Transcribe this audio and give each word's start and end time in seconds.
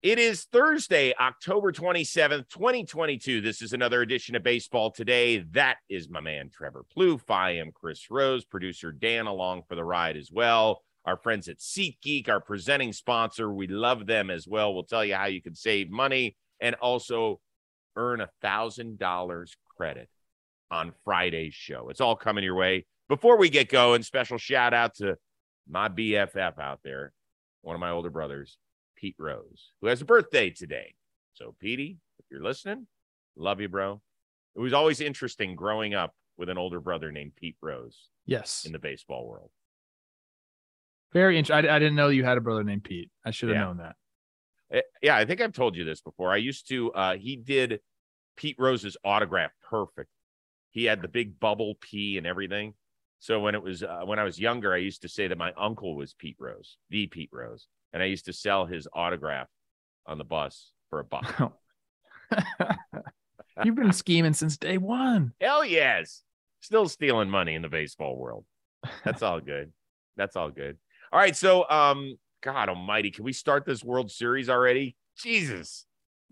It 0.00 0.20
is 0.20 0.44
Thursday, 0.44 1.12
October 1.18 1.72
27th, 1.72 2.48
2022. 2.50 3.40
This 3.40 3.60
is 3.60 3.72
another 3.72 4.00
edition 4.00 4.36
of 4.36 4.44
Baseball 4.44 4.92
Today. 4.92 5.38
That 5.50 5.78
is 5.88 6.08
my 6.08 6.20
man, 6.20 6.50
Trevor 6.50 6.84
Plouffe. 6.96 7.28
I 7.28 7.56
am 7.56 7.72
Chris 7.74 8.08
Rose, 8.08 8.44
producer 8.44 8.92
Dan 8.92 9.26
along 9.26 9.62
for 9.68 9.74
the 9.74 9.82
ride 9.82 10.16
as 10.16 10.30
well. 10.30 10.82
Our 11.04 11.16
friends 11.16 11.48
at 11.48 11.58
SeatGeek, 11.58 12.28
our 12.28 12.40
presenting 12.40 12.92
sponsor, 12.92 13.52
we 13.52 13.66
love 13.66 14.06
them 14.06 14.30
as 14.30 14.46
well. 14.46 14.72
We'll 14.72 14.84
tell 14.84 15.04
you 15.04 15.16
how 15.16 15.26
you 15.26 15.42
can 15.42 15.56
save 15.56 15.90
money 15.90 16.36
and 16.60 16.76
also 16.76 17.40
earn 17.96 18.20
a 18.20 18.30
$1,000 18.44 19.48
credit 19.76 20.08
on 20.70 20.92
Friday's 21.04 21.54
show. 21.54 21.88
It's 21.88 22.00
all 22.00 22.14
coming 22.14 22.44
your 22.44 22.54
way. 22.54 22.86
Before 23.08 23.36
we 23.36 23.48
get 23.50 23.68
going, 23.68 24.04
special 24.04 24.38
shout 24.38 24.72
out 24.72 24.94
to 24.98 25.16
my 25.68 25.88
BFF 25.88 26.56
out 26.60 26.78
there, 26.84 27.12
one 27.62 27.74
of 27.74 27.80
my 27.80 27.90
older 27.90 28.10
brothers, 28.10 28.56
Pete 28.98 29.16
Rose, 29.18 29.72
who 29.80 29.86
has 29.86 30.00
a 30.00 30.04
birthday 30.04 30.50
today. 30.50 30.94
So, 31.34 31.54
Petey, 31.60 31.98
if 32.18 32.24
you're 32.30 32.42
listening, 32.42 32.86
love 33.36 33.60
you, 33.60 33.68
bro. 33.68 34.02
It 34.56 34.60
was 34.60 34.72
always 34.72 35.00
interesting 35.00 35.54
growing 35.54 35.94
up 35.94 36.14
with 36.36 36.48
an 36.48 36.58
older 36.58 36.80
brother 36.80 37.12
named 37.12 37.36
Pete 37.36 37.56
Rose 37.62 38.08
Yes. 38.26 38.64
in 38.64 38.72
the 38.72 38.78
baseball 38.78 39.26
world. 39.28 39.50
Very 41.12 41.38
interesting. 41.38 41.70
I, 41.70 41.76
I 41.76 41.78
didn't 41.78 41.94
know 41.94 42.08
you 42.08 42.24
had 42.24 42.38
a 42.38 42.40
brother 42.40 42.64
named 42.64 42.84
Pete. 42.84 43.10
I 43.24 43.30
should 43.30 43.48
have 43.50 43.56
Yeah. 43.56 43.64
known 43.64 43.76
that. 43.78 43.96
Eh, 44.70 44.82
Yeah, 45.02 45.16
I 45.16 45.24
think 45.24 45.40
I've 45.40 45.52
told 45.52 45.76
you 45.76 45.84
this 45.84 46.00
before. 46.00 46.32
I 46.32 46.36
used 46.36 46.68
to, 46.68 46.92
uh, 46.92 47.16
he 47.16 47.36
did 47.36 47.80
Pete 48.36 48.56
Rose's 48.58 48.96
autograph 49.04 49.52
perfect. 49.62 50.10
He 50.70 50.84
had 50.84 51.00
the 51.02 51.08
big 51.08 51.38
bubble 51.40 51.76
P 51.80 52.18
and 52.18 52.26
everything. 52.26 52.74
So 53.20 53.40
when 53.40 53.54
it 53.54 53.62
was 53.62 53.82
uh, 53.82 54.02
when 54.04 54.18
I 54.20 54.24
was 54.24 54.38
younger, 54.38 54.72
I 54.72 54.76
used 54.76 55.02
to 55.02 55.08
say 55.08 55.26
that 55.26 55.38
my 55.38 55.52
uncle 55.56 55.96
was 55.96 56.14
Pete 56.14 56.36
Rose, 56.38 56.76
the 56.90 57.06
Pete 57.08 57.30
Rose, 57.32 57.66
and 57.92 58.02
I 58.02 58.06
used 58.06 58.26
to 58.26 58.32
sell 58.32 58.66
his 58.66 58.86
autograph 58.92 59.48
on 60.06 60.18
the 60.18 60.24
bus 60.24 60.72
for 60.90 61.00
a 61.00 61.04
buck. 61.04 61.52
You've 63.64 63.74
been 63.74 63.92
scheming 63.92 64.34
since 64.34 64.56
day 64.56 64.78
one. 64.78 65.32
Hell 65.40 65.64
yes. 65.64 66.22
Still 66.60 66.88
stealing 66.88 67.28
money 67.30 67.54
in 67.54 67.62
the 67.62 67.68
baseball 67.68 68.16
world. 68.16 68.44
That's 69.04 69.22
all 69.22 69.40
good. 69.40 69.72
That's 70.16 70.36
all 70.36 70.50
good. 70.50 70.76
All 71.12 71.18
right. 71.18 71.34
So, 71.36 71.68
um, 71.68 72.16
God 72.42 72.68
almighty, 72.68 73.10
can 73.10 73.24
we 73.24 73.32
start 73.32 73.64
this 73.64 73.82
World 73.82 74.10
Series 74.12 74.48
already? 74.48 74.96
Jesus. 75.16 75.86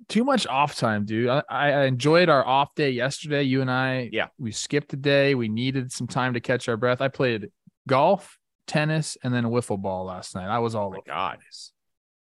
Too 0.08 0.23
much 0.25 0.47
off 0.47 0.77
time, 0.77 1.05
dude. 1.05 1.28
I, 1.28 1.42
I 1.50 1.84
enjoyed 1.86 2.28
our 2.28 2.47
off 2.47 2.75
day 2.77 2.91
yesterday. 2.91 3.42
You 3.42 3.61
and 3.62 3.70
I, 3.70 4.11
Yeah. 4.12 4.28
we 4.39 4.52
skipped 4.52 4.92
a 4.92 4.97
day. 4.97 5.34
We 5.34 5.48
needed 5.48 5.91
some 5.91 6.06
time 6.06 6.34
to 6.34 6.41
catch 6.41 6.69
our 6.69 6.77
breath. 6.77 7.00
I 7.00 7.08
played 7.08 7.48
golf, 7.89 8.39
tennis, 8.67 9.17
and 9.22 9.33
then 9.33 9.45
a 9.45 9.50
wiffle 9.50 9.81
ball 9.81 10.05
last 10.05 10.34
night. 10.34 10.48
I 10.48 10.59
was 10.59 10.75
all 10.75 10.89
Oh 10.89 10.91
my 10.92 10.98
God. 11.06 11.39
this. 11.47 11.72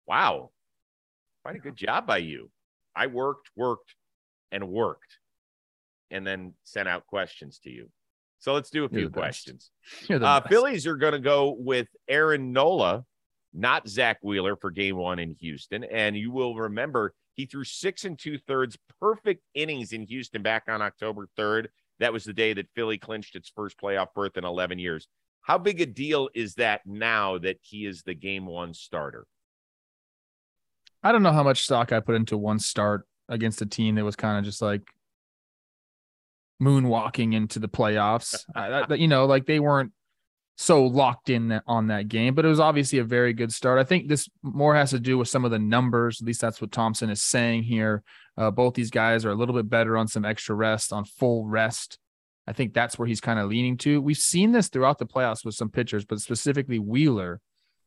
Wow. 0.07 0.51
Quite 1.43 1.55
a 1.55 1.59
good 1.59 1.75
job 1.75 2.07
by 2.07 2.17
you. 2.17 2.49
I 2.95 3.07
worked, 3.07 3.49
worked, 3.55 3.95
and 4.51 4.69
worked, 4.69 5.17
and 6.11 6.25
then 6.25 6.53
sent 6.63 6.87
out 6.87 7.07
questions 7.07 7.59
to 7.63 7.69
you. 7.69 7.89
So 8.39 8.53
let's 8.53 8.69
do 8.69 8.83
a 8.83 8.89
few 8.89 9.09
questions. 9.09 9.71
Uh. 10.09 10.41
Phillies 10.41 10.85
are 10.85 10.97
going 10.97 11.13
to 11.13 11.19
go 11.19 11.55
with 11.57 11.87
Aaron 12.07 12.51
Nola, 12.51 13.05
not 13.53 13.87
Zack 13.87 14.17
Wheeler 14.21 14.55
for 14.55 14.69
game 14.69 14.97
one 14.97 15.19
in 15.19 15.35
Houston. 15.39 15.83
And 15.85 16.15
you 16.17 16.31
will 16.31 16.55
remember 16.55 17.13
he 17.35 17.45
threw 17.45 17.63
six 17.63 18.05
and 18.05 18.19
two 18.19 18.37
thirds 18.37 18.77
perfect 18.99 19.43
innings 19.53 19.91
in 19.93 20.03
Houston 20.03 20.41
back 20.43 20.63
on 20.67 20.81
October 20.81 21.27
3rd. 21.37 21.67
That 21.99 22.13
was 22.13 22.25
the 22.25 22.33
day 22.33 22.53
that 22.53 22.67
Philly 22.75 22.97
clinched 22.97 23.35
its 23.35 23.51
first 23.55 23.79
playoff 23.79 24.07
berth 24.13 24.37
in 24.37 24.43
11 24.45 24.77
years. 24.77 25.07
How 25.43 25.57
big 25.57 25.81
a 25.81 25.85
deal 25.85 26.29
is 26.33 26.55
that 26.55 26.81
now 26.85 27.37
that 27.37 27.57
he 27.61 27.85
is 27.85 28.03
the 28.03 28.13
game 28.13 28.45
one 28.45 28.73
starter? 28.73 29.27
I 31.03 31.11
don't 31.11 31.23
know 31.23 31.33
how 31.33 31.43
much 31.43 31.63
stock 31.63 31.91
I 31.91 31.99
put 31.99 32.15
into 32.15 32.37
one 32.37 32.59
start 32.59 33.05
against 33.27 33.61
a 33.61 33.65
team 33.65 33.95
that 33.95 34.05
was 34.05 34.15
kind 34.15 34.39
of 34.39 34.45
just 34.45 34.61
like 34.61 34.83
moonwalking 36.61 37.33
into 37.33 37.59
the 37.59 37.67
playoffs. 37.67 38.45
I, 38.55 38.85
that, 38.87 38.99
you 38.99 39.09
know, 39.09 39.25
like 39.25 39.45
they 39.45 39.59
weren't 39.59 39.91
so 40.55 40.85
locked 40.85 41.29
in 41.29 41.59
on 41.67 41.87
that 41.87 42.07
game, 42.07 42.35
but 42.35 42.45
it 42.45 42.49
was 42.49 42.61
obviously 42.61 42.99
a 42.99 43.03
very 43.03 43.33
good 43.33 43.51
start. 43.51 43.79
I 43.79 43.83
think 43.83 44.07
this 44.07 44.29
more 44.43 44.75
has 44.75 44.91
to 44.91 44.99
do 44.99 45.17
with 45.17 45.27
some 45.27 45.43
of 45.43 45.51
the 45.51 45.59
numbers. 45.59 46.21
At 46.21 46.27
least 46.27 46.39
that's 46.39 46.61
what 46.61 46.71
Thomson 46.71 47.09
is 47.09 47.21
saying 47.21 47.63
here. 47.63 48.01
Uh, 48.37 48.49
both 48.49 48.75
these 48.75 48.91
guys 48.91 49.25
are 49.25 49.31
a 49.31 49.35
little 49.35 49.55
bit 49.55 49.69
better 49.69 49.97
on 49.97 50.07
some 50.07 50.23
extra 50.23 50.55
rest, 50.55 50.93
on 50.93 51.03
full 51.03 51.45
rest. 51.45 51.97
I 52.47 52.53
think 52.53 52.73
that's 52.73 52.99
where 52.99 53.07
he's 53.07 53.21
kind 53.21 53.39
of 53.39 53.49
leaning 53.49 53.77
to. 53.79 54.01
We've 54.01 54.17
seen 54.17 54.51
this 54.51 54.67
throughout 54.67 54.99
the 54.99 55.05
playoffs 55.05 55.45
with 55.45 55.55
some 55.55 55.69
pitchers, 55.69 56.05
but 56.05 56.19
specifically 56.19 56.79
Wheeler, 56.79 57.39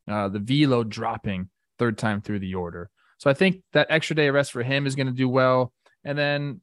uh, 0.09 0.29
the 0.29 0.39
velo 0.39 0.83
dropping 0.83 1.51
third 1.79 1.99
time 1.99 2.23
through 2.23 2.39
the 2.39 2.55
order. 2.55 2.91
So 3.19 3.31
I 3.31 3.35
think 3.35 3.63
that 3.73 3.89
extra 3.91 4.17
day 4.17 4.29
of 4.29 4.35
rest 4.35 4.53
for 4.53 4.63
him 4.63 4.87
is 4.87 4.95
going 4.95 5.09
to 5.09 5.13
do 5.13 5.29
well. 5.29 5.73
And 6.05 6.17
then, 6.17 6.61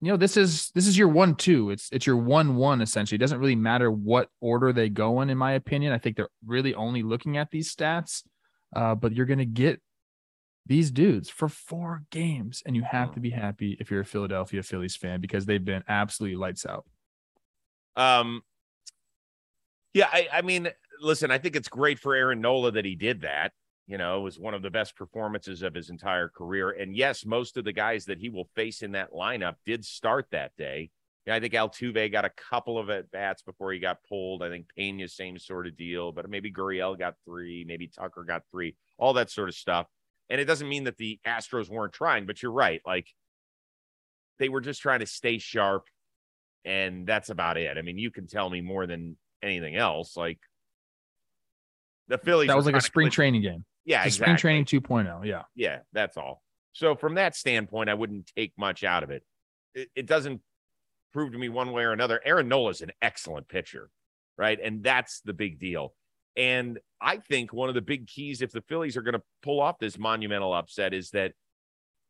you 0.00 0.10
know, 0.10 0.16
this 0.16 0.36
is 0.36 0.70
this 0.74 0.86
is 0.86 0.98
your 0.98 1.08
one 1.08 1.34
two. 1.34 1.70
It's 1.70 1.88
it's 1.90 2.06
your 2.06 2.16
one 2.16 2.56
one 2.56 2.82
essentially. 2.82 3.16
It 3.16 3.20
doesn't 3.20 3.38
really 3.38 3.56
matter 3.56 3.90
what 3.90 4.28
order 4.40 4.72
they 4.72 4.88
go 4.88 5.20
in, 5.22 5.30
in 5.30 5.38
my 5.38 5.52
opinion. 5.52 5.92
I 5.92 5.98
think 5.98 6.16
they're 6.16 6.28
really 6.44 6.74
only 6.74 7.02
looking 7.02 7.36
at 7.38 7.50
these 7.50 7.74
stats. 7.74 8.22
Uh, 8.74 8.94
but 8.94 9.12
you're 9.14 9.26
going 9.26 9.38
to 9.38 9.46
get 9.46 9.80
these 10.66 10.90
dudes 10.90 11.28
for 11.28 11.48
four 11.48 12.04
games, 12.10 12.62
and 12.64 12.74
you 12.74 12.82
have 12.82 13.12
to 13.12 13.20
be 13.20 13.30
happy 13.30 13.76
if 13.80 13.90
you're 13.90 14.00
a 14.00 14.04
Philadelphia 14.04 14.62
Phillies 14.62 14.96
fan 14.96 15.20
because 15.20 15.44
they've 15.44 15.64
been 15.64 15.84
absolutely 15.88 16.36
lights 16.36 16.64
out. 16.64 16.86
Um, 17.96 18.42
yeah, 19.92 20.08
I, 20.12 20.28
I 20.32 20.42
mean, 20.42 20.68
listen, 21.00 21.30
I 21.30 21.38
think 21.38 21.54
it's 21.54 21.68
great 21.68 21.98
for 21.98 22.14
Aaron 22.14 22.40
Nola 22.40 22.72
that 22.72 22.84
he 22.84 22.94
did 22.94 23.20
that. 23.22 23.52
You 23.86 23.98
know, 23.98 24.18
it 24.18 24.22
was 24.22 24.38
one 24.38 24.54
of 24.54 24.62
the 24.62 24.70
best 24.70 24.96
performances 24.96 25.62
of 25.62 25.74
his 25.74 25.90
entire 25.90 26.28
career. 26.28 26.70
And 26.70 26.96
yes, 26.96 27.26
most 27.26 27.58
of 27.58 27.64
the 27.64 27.72
guys 27.72 28.06
that 28.06 28.18
he 28.18 28.30
will 28.30 28.48
face 28.54 28.82
in 28.82 28.92
that 28.92 29.12
lineup 29.12 29.56
did 29.66 29.84
start 29.84 30.26
that 30.30 30.52
day. 30.56 30.90
Yeah, 31.26 31.34
I 31.34 31.40
think 31.40 31.54
Altuve 31.54 32.10
got 32.10 32.24
a 32.24 32.30
couple 32.30 32.78
of 32.78 32.90
at 32.90 33.10
bats 33.10 33.42
before 33.42 33.72
he 33.72 33.78
got 33.78 34.02
pulled. 34.08 34.42
I 34.42 34.48
think 34.48 34.66
Pena, 34.74 35.08
same 35.08 35.38
sort 35.38 35.66
of 35.66 35.76
deal, 35.76 36.12
but 36.12 36.28
maybe 36.28 36.50
Gurriel 36.50 36.98
got 36.98 37.14
three, 37.24 37.64
maybe 37.66 37.86
Tucker 37.86 38.24
got 38.24 38.42
three, 38.50 38.76
all 38.98 39.12
that 39.14 39.30
sort 39.30 39.48
of 39.48 39.54
stuff. 39.54 39.86
And 40.30 40.40
it 40.40 40.44
doesn't 40.46 40.68
mean 40.68 40.84
that 40.84 40.96
the 40.96 41.20
Astros 41.26 41.68
weren't 41.68 41.92
trying, 41.92 42.26
but 42.26 42.42
you're 42.42 42.52
right. 42.52 42.80
Like 42.86 43.06
they 44.38 44.48
were 44.48 44.60
just 44.60 44.80
trying 44.80 45.00
to 45.00 45.06
stay 45.06 45.38
sharp, 45.38 45.84
and 46.64 47.06
that's 47.06 47.28
about 47.30 47.56
it. 47.56 47.76
I 47.76 47.82
mean, 47.82 47.98
you 47.98 48.10
can 48.10 48.26
tell 48.26 48.48
me 48.48 48.60
more 48.60 48.86
than 48.86 49.16
anything 49.42 49.76
else. 49.76 50.16
Like 50.16 50.38
the 52.08 52.18
Phillies, 52.18 52.48
That 52.48 52.56
was 52.56 52.66
like 52.66 52.76
a 52.76 52.80
spring 52.80 53.04
clinch- 53.06 53.14
training 53.14 53.42
game. 53.42 53.64
Yeah, 53.86 54.04
a 54.04 54.10
spring 54.10 54.36
training 54.36 54.64
2.0. 54.64 55.26
Yeah. 55.26 55.42
Yeah, 55.54 55.80
that's 55.92 56.16
all. 56.16 56.42
So 56.72 56.96
from 56.96 57.16
that 57.16 57.36
standpoint, 57.36 57.90
I 57.90 57.94
wouldn't 57.94 58.30
take 58.34 58.52
much 58.56 58.82
out 58.82 59.02
of 59.02 59.10
it. 59.10 59.22
It, 59.74 59.88
it 59.94 60.06
doesn't 60.06 60.40
prove 61.12 61.32
to 61.32 61.38
me 61.38 61.50
one 61.50 61.70
way 61.72 61.84
or 61.84 61.92
another. 61.92 62.18
Aaron 62.24 62.48
Nola 62.48 62.70
is 62.70 62.80
an 62.80 62.92
excellent 63.02 63.46
pitcher, 63.48 63.90
right? 64.38 64.58
And 64.62 64.82
that's 64.82 65.20
the 65.20 65.34
big 65.34 65.58
deal. 65.60 65.92
And 66.36 66.78
I 67.00 67.18
think 67.18 67.52
one 67.52 67.68
of 67.68 67.74
the 67.74 67.82
big 67.82 68.06
keys, 68.06 68.42
if 68.42 68.50
the 68.50 68.62
Phillies 68.62 68.96
are 68.96 69.02
going 69.02 69.14
to 69.14 69.22
pull 69.42 69.60
off 69.60 69.78
this 69.78 69.98
monumental 69.98 70.52
upset, 70.52 70.92
is 70.92 71.10
that 71.10 71.32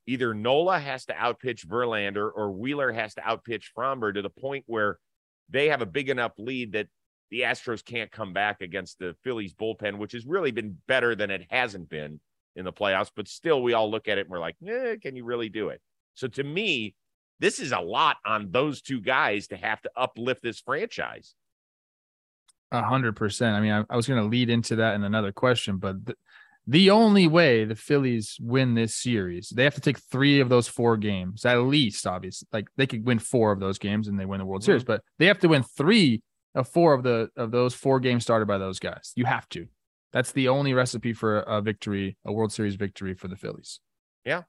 either 0.07 0.35
Nola 0.35 0.79
has 0.79 1.07
to 1.07 1.15
outpitch 1.15 1.67
Verlander 1.67 2.31
or 2.35 2.53
Wheeler 2.53 2.93
has 2.93 3.15
to 3.15 3.21
outpitch 3.23 3.73
Framber 3.77 4.15
to 4.15 4.23
the 4.23 4.31
point 4.31 4.65
where 4.67 4.99
they 5.51 5.69
have 5.69 5.83
a 5.83 5.87
big 5.87 6.09
enough 6.09 6.33
lead 6.39 6.73
that 6.73 6.89
the 7.31 7.43
Astros 7.43 7.85
can't 7.85 8.11
come 8.11 8.33
back 8.33 8.61
against 8.61 8.99
the 8.99 9.17
Phillies 9.25 9.55
bullpen, 9.55 9.99
which 9.99 10.13
has 10.13 10.27
really 10.27 10.53
been 10.53 10.79
better 10.87 11.15
than 11.15 11.31
it 11.31 11.47
hasn't 11.51 11.89
been 11.89 12.21
in 12.57 12.65
the 12.65 12.73
playoffs. 12.73 13.11
But 13.15 13.29
still, 13.29 13.63
we 13.63 13.73
all 13.73 13.91
look 13.91 14.09
at 14.09 14.19
it 14.19 14.23
and 14.23 14.31
we're 14.31 14.39
like, 14.39 14.57
eh, 14.67 14.97
can 15.03 15.17
you 15.17 15.25
really 15.25 15.49
do 15.49 15.69
it? 15.69 15.81
So 16.15 16.29
to 16.29 16.45
me, 16.45 16.95
this 17.41 17.59
is 17.59 17.73
a 17.73 17.81
lot 17.81 18.19
on 18.25 18.51
those 18.51 18.81
two 18.81 19.01
guys 19.01 19.49
to 19.49 19.57
have 19.57 19.83
to 19.83 19.91
uplift 19.97 20.43
this 20.43 20.61
franchise. 20.61 21.35
A 22.75 22.83
hundred 22.83 23.15
percent. 23.15 23.55
I 23.55 23.61
mean, 23.61 23.73
I, 23.73 23.85
I 23.89 23.97
was 23.97 24.09
going 24.09 24.21
to 24.21 24.29
lead 24.29 24.51
into 24.51 24.77
that 24.77 24.95
in 24.95 25.05
another 25.05 25.31
question, 25.31 25.77
but 25.77 26.05
the, 26.05 26.17
the 26.67 26.91
only 26.91 27.29
way 27.29 27.65
the 27.65 27.77
Phillies 27.77 28.37
win 28.41 28.75
this 28.75 28.97
series, 28.97 29.51
they 29.51 29.65
have 29.65 29.75
to 29.75 29.81
take 29.81 29.99
three 29.99 30.41
of 30.41 30.49
those 30.49 30.67
four 30.67 30.97
games 30.97 31.45
at 31.45 31.55
least. 31.59 32.07
Obviously, 32.07 32.49
like 32.53 32.67
they 32.77 32.87
could 32.87 33.07
win 33.07 33.19
four 33.21 33.53
of 33.53 33.61
those 33.61 33.79
games 33.79 34.09
and 34.09 34.19
they 34.19 34.25
win 34.27 34.39
the 34.41 34.45
World 34.45 34.63
mm-hmm. 34.63 34.71
Series, 34.71 34.85
but 34.85 35.03
they 35.19 35.27
have 35.27 35.39
to 35.41 35.49
win 35.49 35.63
three 35.63 36.23
of 36.55 36.69
four 36.69 36.95
of 36.95 37.03
the 37.03 37.29
of 37.37 37.51
those 37.51 37.75
four 37.75 38.01
games 38.01 38.25
started 38.25 38.47
by 38.47 38.59
those 38.59 38.79
guys. 38.79 39.13
You 39.15 39.25
have 39.25 39.49
to. 39.51 39.67
That's 40.13 40.33
the 40.33 40.49
only 40.49 40.75
recipe 40.75 41.13
for 41.13 41.41
a 41.41 41.61
victory, 41.61 42.17
a 42.25 42.33
World 42.33 42.53
Series 42.53 42.75
victory 42.75 43.15
for 43.15 43.29
the 43.29 43.37
Phillies. 43.37 43.79
Yeah. 44.25 44.43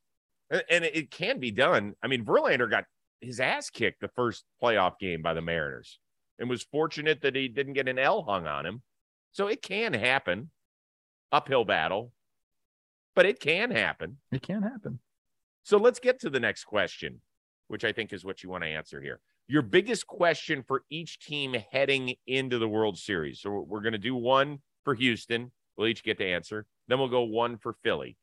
And 0.50 0.64
and 0.70 0.84
it 0.84 1.12
can 1.12 1.40
be 1.40 1.52
done. 1.52 1.94
I 2.02 2.08
mean, 2.08 2.26
Verlander 2.26 2.70
got 2.70 2.86
his 3.22 3.40
ass 3.40 3.70
kicked 3.70 4.02
the 4.02 4.10
first 4.16 4.46
playoff 4.62 4.98
game 5.00 5.22
by 5.22 5.34
the 5.34 5.42
Mariners 5.42 6.00
and 6.40 6.50
was 6.50 6.64
fortunate 6.64 7.22
that 7.22 7.36
he 7.36 7.48
didn't 7.48 7.74
get 7.74 7.88
an 7.88 8.00
L 8.00 8.24
hung 8.24 8.48
on 8.48 8.66
him. 8.66 8.82
So 9.32 9.48
it 9.48 9.62
can 9.62 9.94
happen. 9.94 10.50
Uphill 11.32 11.66
battle, 11.66 12.14
but 13.16 13.26
it 13.26 13.40
can 13.40 13.72
happen. 13.72 14.18
It 14.32 14.42
can 14.42 14.62
happen. 14.62 15.00
So 15.64 15.78
let's 15.78 16.00
get 16.00 16.20
to 16.22 16.30
the 16.30 16.40
next 16.40 16.66
question, 16.66 17.20
which 17.68 17.84
I 17.84 17.92
think 17.92 18.14
is 18.14 18.24
what 18.24 18.44
you 18.44 18.50
want 18.50 18.64
to 18.64 18.70
answer 18.70 19.02
here. 19.02 19.20
Your 19.48 19.64
biggest 19.64 20.08
question 20.08 20.64
for 20.64 20.84
each 20.90 21.20
team 21.20 21.56
heading 21.72 22.16
into 22.28 22.58
the 22.58 22.68
World 22.68 22.98
Series. 22.98 23.42
So 23.42 23.66
we're 23.68 23.82
going 23.82 23.94
to 23.94 24.00
do 24.00 24.16
one 24.16 24.60
for 24.84 24.94
Houston. 24.96 25.52
We'll 25.78 25.88
each 25.88 26.04
get 26.04 26.20
to 26.20 26.26
answer. 26.26 26.66
Then 26.88 27.00
we'll 27.00 27.10
go 27.10 27.24
one 27.24 27.58
for 27.58 27.74
Philly. 27.84 28.16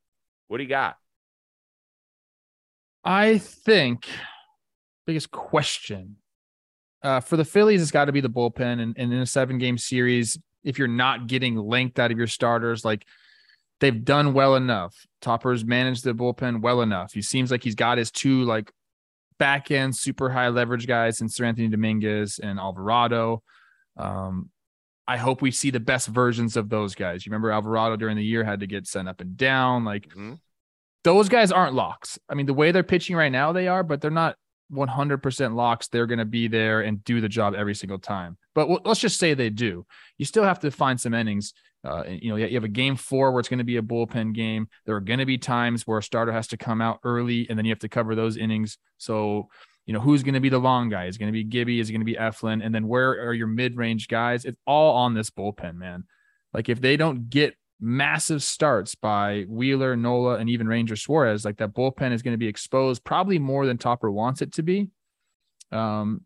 What 0.49 0.58
do 0.58 0.62
you 0.62 0.69
got? 0.69 0.97
I 3.05 3.38
think 3.38 4.08
biggest 5.06 5.31
question 5.31 6.17
uh, 7.02 7.20
for 7.20 7.37
the 7.37 7.44
Phillies, 7.44 7.82
it's 7.82 7.90
got 7.90 8.06
to 8.06 8.12
be 8.12 8.20
the 8.20 8.31
bullpen. 8.31 8.81
And, 8.81 8.94
and 8.96 9.12
in 9.12 9.20
a 9.20 9.26
seven 9.26 9.58
game 9.58 9.78
series, 9.78 10.38
if 10.64 10.78
you're 10.78 10.88
not 10.88 11.26
getting 11.26 11.56
length 11.56 11.99
out 11.99 12.10
of 12.10 12.19
your 12.19 12.26
starters, 12.26 12.84
like 12.84 13.06
they've 13.81 14.04
done 14.04 14.32
well 14.32 14.54
enough. 14.54 14.94
Topper's 15.20 15.64
managed 15.64 16.04
the 16.04 16.14
bullpen 16.14 16.60
well 16.60 16.82
enough. 16.82 17.12
He 17.12 17.22
seems 17.22 17.50
like 17.50 17.64
he's 17.64 17.75
got 17.75 17.99
his 17.99 18.10
two 18.10 18.44
like 18.44 18.72
back 19.38 19.70
end 19.70 19.96
super 19.96 20.31
high 20.31 20.49
leverage 20.49 20.87
guys 20.87 21.20
in 21.20 21.28
Seranthony 21.28 21.70
Dominguez 21.70 22.38
and 22.40 22.60
Alvarado. 22.60 23.43
Um, 23.96 24.50
I 25.08 25.16
hope 25.16 25.43
we 25.43 25.50
see 25.50 25.70
the 25.70 25.81
best 25.81 26.06
versions 26.06 26.56
of 26.56 26.69
those 26.69 26.94
guys. 26.94 27.26
You 27.26 27.31
remember 27.31 27.50
Alvarado 27.50 27.96
during 27.96 28.16
the 28.16 28.25
year 28.25 28.44
had 28.44 28.60
to 28.60 28.69
get 28.69 28.87
sent 28.87 29.08
up 29.08 29.20
and 29.20 29.37
down. 29.37 29.84
Like 29.84 30.08
mm-hmm. 30.08 30.34
those 31.02 31.28
guys 31.28 31.50
aren't 31.50 31.75
locks. 31.75 32.20
I 32.28 32.34
mean, 32.34 32.46
the 32.46 32.55
way 32.55 32.70
they're 32.70 32.84
pitching 32.84 33.16
right 33.16 33.32
now, 33.32 33.52
they 33.52 33.66
are, 33.66 33.82
but 33.82 34.00
they're 34.00 34.12
not 34.12 34.37
100% 34.72 35.54
locks 35.54 35.88
they're 35.88 36.06
going 36.06 36.19
to 36.19 36.24
be 36.24 36.48
there 36.48 36.80
and 36.80 37.04
do 37.04 37.20
the 37.20 37.28
job 37.28 37.54
every 37.54 37.74
single 37.74 37.98
time. 37.98 38.36
But 38.54 38.86
let's 38.86 39.00
just 39.00 39.19
say 39.19 39.34
they 39.34 39.50
do. 39.50 39.86
You 40.19 40.24
still 40.24 40.44
have 40.44 40.60
to 40.60 40.70
find 40.70 41.00
some 41.00 41.14
innings. 41.14 41.52
Uh, 41.84 42.04
you 42.06 42.30
know, 42.30 42.36
you 42.36 42.54
have 42.54 42.64
a 42.64 42.69
game 42.69 42.96
four 42.96 43.32
where 43.32 43.40
it's 43.40 43.48
going 43.48 43.58
to 43.58 43.64
be 43.64 43.76
a 43.76 43.82
bullpen 43.82 44.34
game. 44.34 44.69
There 44.86 44.94
are 44.94 45.00
going 45.00 45.19
to 45.19 45.26
be 45.26 45.38
times 45.38 45.86
where 45.86 45.98
a 45.98 46.02
starter 46.02 46.32
has 46.32 46.46
to 46.48 46.56
come 46.56 46.80
out 46.80 47.00
early 47.04 47.46
and 47.48 47.58
then 47.58 47.64
you 47.64 47.72
have 47.72 47.80
to 47.80 47.88
cover 47.88 48.14
those 48.14 48.36
innings. 48.36 48.78
So, 48.98 49.48
you 49.86 49.92
know, 49.92 50.00
who's 50.00 50.22
going 50.22 50.34
to 50.34 50.40
be 50.40 50.48
the 50.48 50.58
long 50.58 50.88
guy? 50.88 51.06
Is 51.06 51.19
going 51.19 51.28
to 51.28 51.32
be 51.32 51.44
Gibby? 51.44 51.80
Is 51.80 51.88
it 51.88 51.92
going 51.92 52.00
to 52.00 52.06
be 52.06 52.14
Eflin? 52.14 52.64
And 52.64 52.74
then 52.74 52.86
where 52.86 53.10
are 53.28 53.34
your 53.34 53.48
mid 53.48 53.76
range 53.76 54.06
guys? 54.06 54.44
It's 54.44 54.58
all 54.64 54.96
on 54.96 55.14
this 55.14 55.30
bullpen, 55.30 55.74
man. 55.74 56.04
Like 56.54 56.69
if 56.69 56.80
they 56.80 56.96
don't 56.96 57.28
get 57.30 57.56
massive 57.82 58.44
starts 58.44 58.94
by 58.94 59.44
Wheeler, 59.49 59.96
Nola, 59.96 60.37
and 60.37 60.49
even 60.49 60.69
Ranger 60.69 60.94
Suarez, 60.94 61.44
like 61.44 61.58
that 61.58 61.75
bullpen 61.75 62.12
is 62.12 62.23
going 62.23 62.32
to 62.32 62.38
be 62.38 62.46
exposed 62.46 63.02
probably 63.02 63.40
more 63.40 63.67
than 63.67 63.76
Topper 63.76 64.11
wants 64.11 64.40
it 64.40 64.52
to 64.55 64.62
be. 64.62 64.88
Um, 65.73 66.23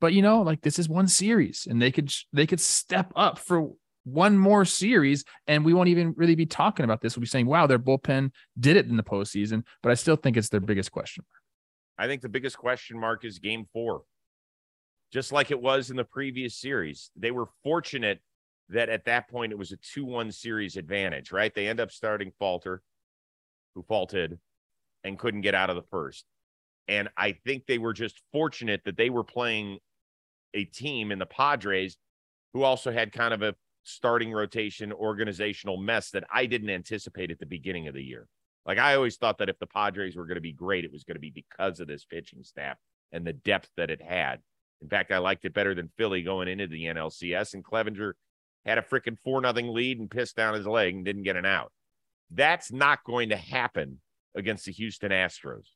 but 0.00 0.14
you 0.14 0.22
know, 0.22 0.40
like 0.40 0.62
this 0.62 0.78
is 0.78 0.88
one 0.88 1.06
series, 1.06 1.68
and 1.68 1.80
they 1.80 1.92
could 1.92 2.10
they 2.32 2.46
could 2.46 2.60
step 2.60 3.12
up 3.14 3.38
for 3.38 3.70
one 4.04 4.38
more 4.38 4.64
series, 4.64 5.24
and 5.46 5.64
we 5.64 5.74
won't 5.74 5.90
even 5.90 6.14
really 6.16 6.34
be 6.34 6.46
talking 6.46 6.84
about 6.84 7.02
this. 7.02 7.14
We'll 7.14 7.20
be 7.20 7.26
saying, 7.26 7.46
"Wow, 7.46 7.66
their 7.66 7.78
bullpen 7.78 8.30
did 8.58 8.78
it 8.78 8.86
in 8.86 8.96
the 8.96 9.02
postseason." 9.02 9.64
But 9.82 9.92
I 9.92 9.94
still 9.94 10.16
think 10.16 10.38
it's 10.38 10.48
their 10.48 10.60
biggest 10.60 10.90
question 10.90 11.24
mark. 11.30 11.42
I 11.98 12.10
think 12.10 12.22
the 12.22 12.30
biggest 12.30 12.56
question 12.56 12.98
mark 12.98 13.26
is 13.26 13.38
Game 13.38 13.66
Four, 13.74 14.04
just 15.12 15.32
like 15.32 15.50
it 15.50 15.60
was 15.60 15.90
in 15.90 15.96
the 15.96 16.04
previous 16.04 16.56
series. 16.56 17.10
They 17.14 17.30
were 17.30 17.48
fortunate 17.62 18.20
that 18.70 18.88
at 18.88 19.04
that 19.04 19.28
point 19.28 19.52
it 19.52 19.58
was 19.58 19.72
a 19.72 19.76
2 19.76 20.04
1 20.04 20.32
series 20.32 20.76
advantage, 20.76 21.32
right? 21.32 21.54
They 21.54 21.68
end 21.68 21.80
up 21.80 21.90
starting 21.90 22.32
Falter, 22.38 22.82
who 23.74 23.82
faulted 23.82 24.38
and 25.04 25.18
couldn't 25.18 25.42
get 25.42 25.54
out 25.54 25.70
of 25.70 25.76
the 25.76 25.82
first. 25.90 26.24
And 26.88 27.08
I 27.16 27.32
think 27.32 27.66
they 27.66 27.78
were 27.78 27.92
just 27.92 28.20
fortunate 28.32 28.82
that 28.84 28.96
they 28.96 29.10
were 29.10 29.24
playing 29.24 29.78
a 30.54 30.64
team 30.64 31.12
in 31.12 31.18
the 31.18 31.26
Padres 31.26 31.96
who 32.52 32.62
also 32.62 32.90
had 32.90 33.12
kind 33.12 33.32
of 33.32 33.42
a 33.42 33.54
starting 33.84 34.32
rotation 34.32 34.92
organizational 34.92 35.76
mess 35.76 36.10
that 36.10 36.24
I 36.32 36.46
didn't 36.46 36.70
anticipate 36.70 37.30
at 37.30 37.38
the 37.38 37.46
beginning 37.46 37.88
of 37.88 37.94
the 37.94 38.02
year. 38.02 38.26
Like 38.66 38.78
I 38.78 38.94
always 38.94 39.16
thought 39.16 39.38
that 39.38 39.48
if 39.48 39.58
the 39.58 39.66
Padres 39.66 40.16
were 40.16 40.26
going 40.26 40.36
to 40.36 40.40
be 40.40 40.52
great, 40.52 40.84
it 40.84 40.92
was 40.92 41.04
going 41.04 41.14
to 41.14 41.20
be 41.20 41.30
because 41.30 41.80
of 41.80 41.88
this 41.88 42.04
pitching 42.04 42.42
staff 42.42 42.76
and 43.12 43.26
the 43.26 43.32
depth 43.32 43.70
that 43.76 43.90
it 43.90 44.02
had. 44.02 44.40
In 44.82 44.88
fact, 44.88 45.12
I 45.12 45.18
liked 45.18 45.44
it 45.44 45.54
better 45.54 45.74
than 45.74 45.90
Philly 45.96 46.22
going 46.22 46.48
into 46.48 46.66
the 46.66 46.84
NLCS, 46.84 47.54
and 47.54 47.64
Clevinger 47.64 48.12
had 48.64 48.78
a 48.78 48.82
freaking 48.82 49.18
four 49.18 49.40
nothing 49.40 49.68
lead 49.68 49.98
and 49.98 50.10
pissed 50.10 50.36
down 50.36 50.54
his 50.54 50.66
leg 50.66 50.94
and 50.94 51.04
didn't 51.04 51.22
get 51.22 51.36
an 51.36 51.46
out. 51.46 51.72
That's 52.30 52.70
not 52.72 53.04
going 53.04 53.30
to 53.30 53.36
happen 53.36 54.00
against 54.34 54.66
the 54.66 54.72
Houston 54.72 55.10
Astros, 55.10 55.66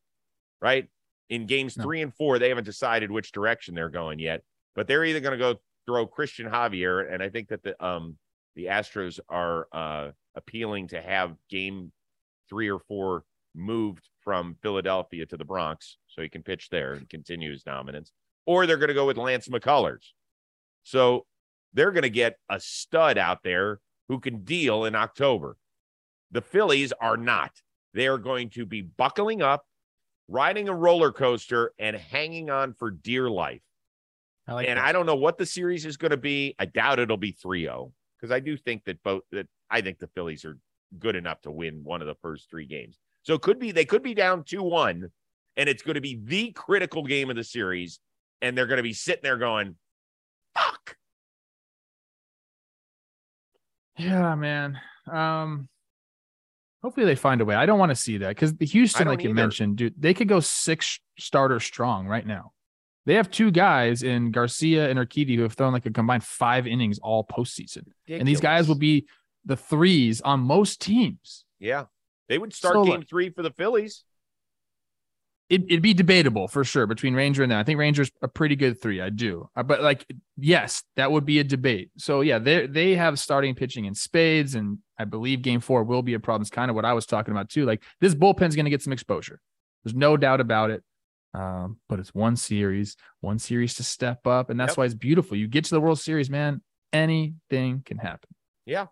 right? 0.61 0.89
In 1.31 1.47
games 1.47 1.77
no. 1.77 1.85
three 1.85 2.03
and 2.03 2.15
four, 2.15 2.39
they 2.39 2.49
haven't 2.49 2.65
decided 2.65 3.11
which 3.11 3.33
direction 3.33 3.75
they're 3.75 3.89
going 3.89 4.19
yet, 4.19 4.43
but 4.75 4.87
they're 4.87 5.05
either 5.05 5.21
going 5.21 5.33
to 5.33 5.39
go 5.39 5.61
throw 5.87 6.07
Christian 6.07 6.49
Javier, 6.49 7.13
and 7.13 7.23
I 7.23 7.29
think 7.29 7.49
that 7.49 7.63
the 7.63 7.85
um 7.85 8.17
the 8.57 8.67
Astros 8.67 9.21
are 9.29 9.67
uh 9.73 10.11
appealing 10.37 10.89
to 10.89 11.01
have 11.01 11.35
game 11.51 11.93
three 12.49 12.71
or 12.71 12.79
four 12.79 13.25
moved 13.55 14.09
from 14.23 14.57
Philadelphia 14.63 15.27
to 15.27 15.37
the 15.37 15.45
Bronx 15.45 15.99
so 16.07 16.23
he 16.23 16.29
can 16.29 16.43
pitch 16.43 16.69
there 16.71 16.95
and 16.95 17.09
continue 17.09 17.51
his 17.51 17.63
dominance, 17.63 18.13
or 18.47 18.67
they're 18.67 18.77
going 18.77 18.89
to 18.89 18.95
go 18.95 19.07
with 19.07 19.17
Lance 19.17 19.49
McCullers. 19.49 20.11
So 20.83 21.27
they're 21.75 21.91
going 21.91 22.03
to 22.03 22.11
get 22.11 22.39
a 22.49 22.59
stud 22.61 23.19
out 23.19 23.43
there 23.43 23.81
who 24.09 24.21
can 24.21 24.45
deal 24.45 24.85
in 24.85 24.95
October. 24.95 25.57
The 26.31 26.41
Phillies 26.41 26.93
are 27.01 27.17
not. 27.17 27.51
They 27.93 28.07
are 28.07 28.19
going 28.19 28.51
to 28.51 28.67
be 28.67 28.83
buckling 28.83 29.43
up, 29.43 29.65
riding 30.29 30.69
a 30.69 30.75
roller 30.75 31.13
coaster, 31.13 31.73
and 31.79 31.97
hanging 31.97 32.51
on 32.51 32.75
for 32.75 32.91
dear 32.91 33.29
life. 33.29 33.63
I 34.47 34.53
like 34.55 34.69
and 34.69 34.79
that. 34.79 34.85
I 34.85 34.93
don't 34.93 35.07
know 35.07 35.17
what 35.17 35.39
the 35.39 35.47
series 35.47 35.87
is 35.87 35.97
going 35.97 36.11
to 36.11 36.17
be. 36.17 36.55
I 36.59 36.67
doubt 36.67 36.99
it'll 36.99 37.17
be 37.17 37.33
3 37.33 37.63
0 37.63 37.93
because 38.19 38.33
I 38.33 38.41
do 38.41 38.57
think 38.57 38.85
that 38.85 39.03
both 39.03 39.23
that 39.33 39.47
I 39.71 39.81
think 39.81 39.99
the 39.99 40.09
Phillies 40.09 40.45
are 40.45 40.59
good 40.99 41.17
enough 41.17 41.41
to 41.43 41.51
win 41.51 41.83
one 41.83 42.01
of 42.01 42.07
the 42.07 42.15
first 42.17 42.51
three 42.51 42.67
games. 42.67 42.99
So 43.23 43.35
it 43.35 43.43
could 43.43 43.59
be 43.59 43.73
they 43.73 43.85
could 43.85 44.03
be 44.03 44.15
down 44.15 44.45
2 44.45 44.63
1, 44.63 45.09
and 45.57 45.69
it's 45.69 45.83
going 45.83 45.95
to 45.95 46.01
be 46.01 46.21
the 46.23 46.53
critical 46.53 47.05
game 47.05 47.31
of 47.31 47.37
the 47.37 47.45
series. 47.45 48.01
And 48.43 48.59
they're 48.59 48.67
going 48.67 48.79
to 48.79 48.83
be 48.83 48.93
sitting 48.93 49.23
there 49.23 49.39
going, 49.39 49.77
yeah, 53.97 54.35
man. 54.35 54.79
Um, 55.11 55.69
hopefully 56.83 57.07
they 57.07 57.15
find 57.15 57.41
a 57.41 57.45
way. 57.45 57.55
I 57.55 57.67
don't 57.67 57.79
want 57.79 57.91
to 57.91 57.97
see 57.97 58.19
that 58.19 58.29
because 58.29 58.55
the 58.55 58.67
Houston, 58.67 59.09
like 59.09 59.23
you 59.23 59.31
either. 59.31 59.35
mentioned, 59.35 59.77
dude, 59.77 59.95
they 59.99 60.15
could 60.15 60.29
go 60.29 60.41
six 60.41 61.01
starters 61.19 61.65
strong 61.65 62.07
right 62.07 62.27
now. 62.27 62.53
They 63.07 63.15
have 63.15 63.31
two 63.31 63.51
guys 63.51 64.03
in 64.03 64.31
Garcia 64.31 64.89
and 64.89 64.99
Urquidy 64.99 65.37
who 65.37 65.43
have 65.43 65.53
thrown 65.53 65.73
like 65.73 65.87
a 65.87 65.91
combined 65.91 66.25
five 66.25 66.67
innings 66.67 66.99
all 66.99 67.25
postseason, 67.25 67.85
Ridiculous. 67.87 68.21
and 68.21 68.29
these 68.29 68.41
guys 68.41 68.67
will 68.67 68.77
be 68.77 69.07
the 69.45 69.57
threes 69.57 70.21
on 70.23 70.41
most 70.41 70.81
teams. 70.81 71.45
Yeah, 71.59 71.85
they 72.29 72.39
would 72.39 72.55
start 72.55 72.75
so, 72.75 72.85
game 72.85 73.03
three 73.03 73.31
for 73.31 73.43
the 73.43 73.51
Phillies 73.51 74.05
it, 75.51 75.71
would 75.71 75.83
be 75.83 75.95
debatable 75.95 76.49
for 76.49 76.65
sure 76.65 76.87
between 76.87 77.15
Ranger 77.15 77.43
and 77.43 77.53
them. 77.53 77.59
I 77.59 77.65
think 77.65 77.79
Ranger's 77.79 78.11
a 78.23 78.29
pretty 78.29 78.57
good 78.57 78.81
three. 78.81 79.01
I 79.01 79.11
do, 79.11 79.49
uh, 79.57 79.63
but 79.63 79.83
like, 79.83 80.07
yes, 80.37 80.83
that 80.97 81.13
would 81.13 81.27
be 81.27 81.39
a 81.39 81.45
debate. 81.45 81.91
So 81.99 82.23
yeah, 82.23 82.39
they 82.39 82.67
they 82.67 82.95
have 82.95 83.19
starting 83.19 83.55
pitching 83.55 83.85
in 83.85 83.95
spades, 83.95 84.55
and 84.55 84.79
I 84.99 85.05
believe 85.05 85.43
Game 85.43 85.61
Four 85.61 85.85
will 85.85 86.03
be 86.03 86.15
a 86.15 86.21
problem. 86.21 86.43
It's 86.43 86.51
kind 86.51 86.71
of 86.71 86.75
what 86.75 86.85
I 86.85 86.93
was 86.93 87.07
talking 87.07 87.33
about 87.33 87.51
too. 87.51 87.67
Like 87.67 87.83
this 88.01 88.15
bullpen's 88.15 88.57
going 88.57 88.65
to 88.65 88.71
get 88.71 88.83
some 88.83 88.93
exposure. 88.93 89.41
There's 89.85 89.95
no 89.95 90.17
doubt 90.17 90.41
about 90.41 90.71
it. 90.71 90.83
Um, 91.35 91.79
but 91.89 91.99
it's 91.99 92.15
one 92.15 92.37
series, 92.37 92.97
one 93.21 93.41
series 93.41 93.75
to 93.75 93.83
step 93.83 94.27
up, 94.27 94.51
and 94.51 94.59
that's 94.59 94.73
yep. 94.73 94.79
why 94.79 94.85
it's 94.85 94.95
beautiful. 94.95 95.37
You 95.37 95.49
get 95.49 95.65
to 95.65 95.75
the 95.75 95.81
World 95.81 95.99
Series, 95.99 96.31
man. 96.31 96.63
Anything 96.93 97.83
can 97.85 97.99
happen. 97.99 98.31
Yeah, 98.67 98.87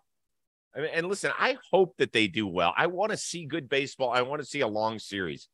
I 0.75 0.79
mean, 0.81 0.89
and 0.93 1.07
listen, 1.07 1.31
I 1.39 1.57
hope 1.71 1.95
that 1.97 2.11
they 2.11 2.27
do 2.27 2.47
well. 2.47 2.73
I 2.75 2.87
want 2.87 3.11
to 3.11 3.17
see 3.17 3.45
good 3.45 3.69
baseball. 3.69 4.11
I 4.11 4.21
want 4.23 4.41
to 4.41 4.47
see 4.47 4.61
a 4.61 4.67
long 4.67 4.99
series. 4.99 5.47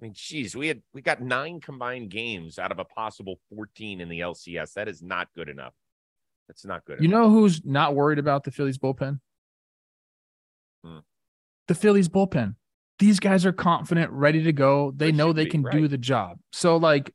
I 0.00 0.04
mean, 0.04 0.12
geez, 0.14 0.56
we 0.56 0.68
had 0.68 0.80
we 0.94 1.02
got 1.02 1.20
nine 1.20 1.60
combined 1.60 2.10
games 2.10 2.58
out 2.58 2.72
of 2.72 2.78
a 2.78 2.84
possible 2.84 3.38
14 3.54 4.00
in 4.00 4.08
the 4.08 4.20
LCS. 4.20 4.72
That 4.74 4.88
is 4.88 5.02
not 5.02 5.28
good 5.34 5.48
enough. 5.48 5.74
That's 6.48 6.64
not 6.64 6.84
good. 6.86 7.00
You 7.00 7.08
enough. 7.08 7.20
know 7.20 7.30
who's 7.30 7.64
not 7.64 7.94
worried 7.94 8.18
about 8.18 8.44
the 8.44 8.50
Phillies 8.50 8.78
bullpen? 8.78 9.20
Hmm. 10.82 10.98
The 11.68 11.74
Phillies 11.74 12.08
bullpen. 12.08 12.56
These 12.98 13.20
guys 13.20 13.44
are 13.44 13.52
confident, 13.52 14.10
ready 14.10 14.42
to 14.44 14.52
go. 14.52 14.92
They, 14.94 15.12
know 15.12 15.32
they 15.32 15.44
be, 15.44 15.50
can 15.50 15.62
right. 15.62 15.72
do 15.72 15.88
the 15.88 15.98
job. 15.98 16.38
So 16.52 16.76
like 16.76 17.14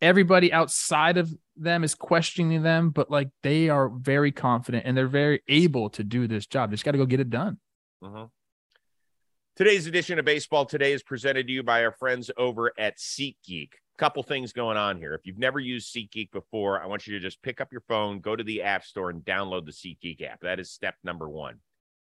everybody 0.00 0.52
outside 0.52 1.18
of 1.18 1.32
them 1.56 1.84
is 1.84 1.94
questioning 1.94 2.62
them, 2.62 2.90
but 2.90 3.10
like 3.10 3.28
they 3.42 3.68
are 3.68 3.88
very 3.88 4.32
confident 4.32 4.86
and 4.86 4.96
they're 4.96 5.08
very 5.08 5.42
able 5.48 5.90
to 5.90 6.04
do 6.04 6.26
this 6.26 6.46
job. 6.46 6.70
They 6.70 6.74
just 6.74 6.84
got 6.84 6.92
to 6.92 6.98
go 6.98 7.06
get 7.06 7.20
it 7.20 7.30
done. 7.30 7.58
Uh-huh. 8.02 8.26
Today's 9.56 9.86
edition 9.86 10.18
of 10.18 10.24
Baseball 10.24 10.64
Today 10.64 10.92
is 10.92 11.02
presented 11.02 11.48
to 11.48 11.52
you 11.52 11.62
by 11.62 11.84
our 11.84 11.92
friends 11.92 12.30
over 12.38 12.72
at 12.78 12.98
SeatGeek. 12.98 13.70
Couple 13.98 14.22
things 14.22 14.52
going 14.52 14.78
on 14.78 14.96
here. 14.96 15.12
If 15.12 15.26
you've 15.26 15.38
never 15.38 15.58
used 15.58 15.94
SeatGeek 15.94 16.30
before, 16.30 16.80
I 16.80 16.86
want 16.86 17.06
you 17.06 17.12
to 17.14 17.20
just 17.20 17.42
pick 17.42 17.60
up 17.60 17.70
your 17.72 17.82
phone, 17.82 18.20
go 18.20 18.36
to 18.36 18.44
the 18.44 18.62
App 18.62 18.84
Store, 18.84 19.10
and 19.10 19.22
download 19.22 19.66
the 19.66 19.72
SeatGeek 19.72 20.22
app. 20.22 20.40
That 20.40 20.60
is 20.60 20.70
step 20.70 20.94
number 21.04 21.28
one. 21.28 21.56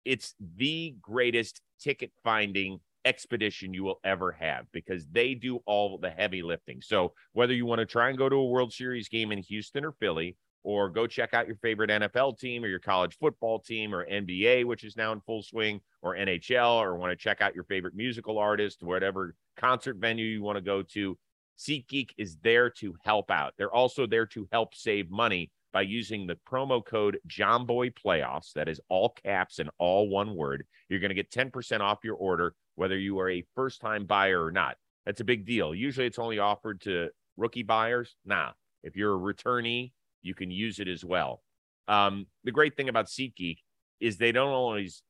It's 0.04 0.34
the 0.56 0.94
greatest 1.02 1.60
ticket 1.80 2.12
finding 2.22 2.80
expedition 3.04 3.74
you 3.74 3.84
will 3.84 4.00
ever 4.04 4.32
have 4.32 4.66
because 4.72 5.06
they 5.08 5.34
do 5.34 5.58
all 5.66 5.98
the 5.98 6.10
heavy 6.10 6.42
lifting. 6.42 6.80
So, 6.80 7.12
whether 7.32 7.52
you 7.52 7.66
want 7.66 7.80
to 7.80 7.86
try 7.86 8.08
and 8.08 8.16
go 8.16 8.28
to 8.28 8.36
a 8.36 8.46
World 8.46 8.72
Series 8.72 9.08
game 9.08 9.32
in 9.32 9.38
Houston 9.38 9.84
or 9.84 9.92
Philly, 9.92 10.36
or 10.64 10.88
go 10.88 11.06
check 11.06 11.34
out 11.34 11.46
your 11.46 11.56
favorite 11.56 11.90
NFL 11.90 12.38
team 12.38 12.64
or 12.64 12.68
your 12.68 12.80
college 12.80 13.16
football 13.18 13.60
team 13.60 13.94
or 13.94 14.04
NBA, 14.06 14.64
which 14.64 14.82
is 14.82 14.96
now 14.96 15.12
in 15.12 15.20
full 15.20 15.42
swing, 15.42 15.80
or 16.02 16.16
NHL, 16.16 16.80
or 16.82 16.96
want 16.96 17.12
to 17.12 17.16
check 17.16 17.40
out 17.40 17.54
your 17.54 17.64
favorite 17.64 17.94
musical 17.94 18.38
artist, 18.38 18.82
whatever 18.82 19.34
concert 19.56 19.96
venue 19.96 20.24
you 20.24 20.42
want 20.42 20.56
to 20.56 20.62
go 20.62 20.82
to. 20.82 21.16
SeatGeek 21.58 22.10
is 22.18 22.36
there 22.42 22.68
to 22.70 22.96
help 23.04 23.30
out. 23.30 23.54
They're 23.56 23.72
also 23.72 24.06
there 24.06 24.26
to 24.26 24.48
help 24.50 24.74
save 24.74 25.10
money 25.10 25.52
by 25.72 25.82
using 25.82 26.26
the 26.26 26.38
promo 26.50 26.84
code 26.84 27.18
JOHNBOY 27.28 27.94
Playoffs. 27.94 28.52
That 28.54 28.68
is 28.68 28.80
all 28.88 29.10
caps 29.10 29.58
and 29.58 29.70
all 29.78 30.08
one 30.08 30.34
word. 30.34 30.64
You're 30.88 31.00
going 31.00 31.10
to 31.10 31.14
get 31.14 31.30
10% 31.30 31.80
off 31.80 31.98
your 32.02 32.16
order 32.16 32.54
whether 32.76 32.98
you 32.98 33.18
are 33.20 33.30
a 33.30 33.44
first 33.54 33.80
time 33.80 34.04
buyer 34.04 34.44
or 34.44 34.50
not. 34.50 34.76
That's 35.06 35.20
a 35.20 35.24
big 35.24 35.46
deal. 35.46 35.74
Usually 35.74 36.06
it's 36.06 36.18
only 36.18 36.38
offered 36.38 36.80
to 36.82 37.08
rookie 37.36 37.62
buyers. 37.62 38.16
Nah, 38.24 38.50
if 38.82 38.96
you're 38.96 39.14
a 39.14 39.34
returnee, 39.34 39.92
you 40.24 40.34
can 40.34 40.50
use 40.50 40.80
it 40.80 40.88
as 40.88 41.04
well. 41.04 41.42
Um, 41.86 42.26
the 42.44 42.52
great 42.52 42.76
thing 42.76 42.88
about 42.88 43.06
SeatGeek 43.06 43.58
is 44.00 44.16
they 44.16 44.32
don't 44.32 44.52
always 44.52 45.02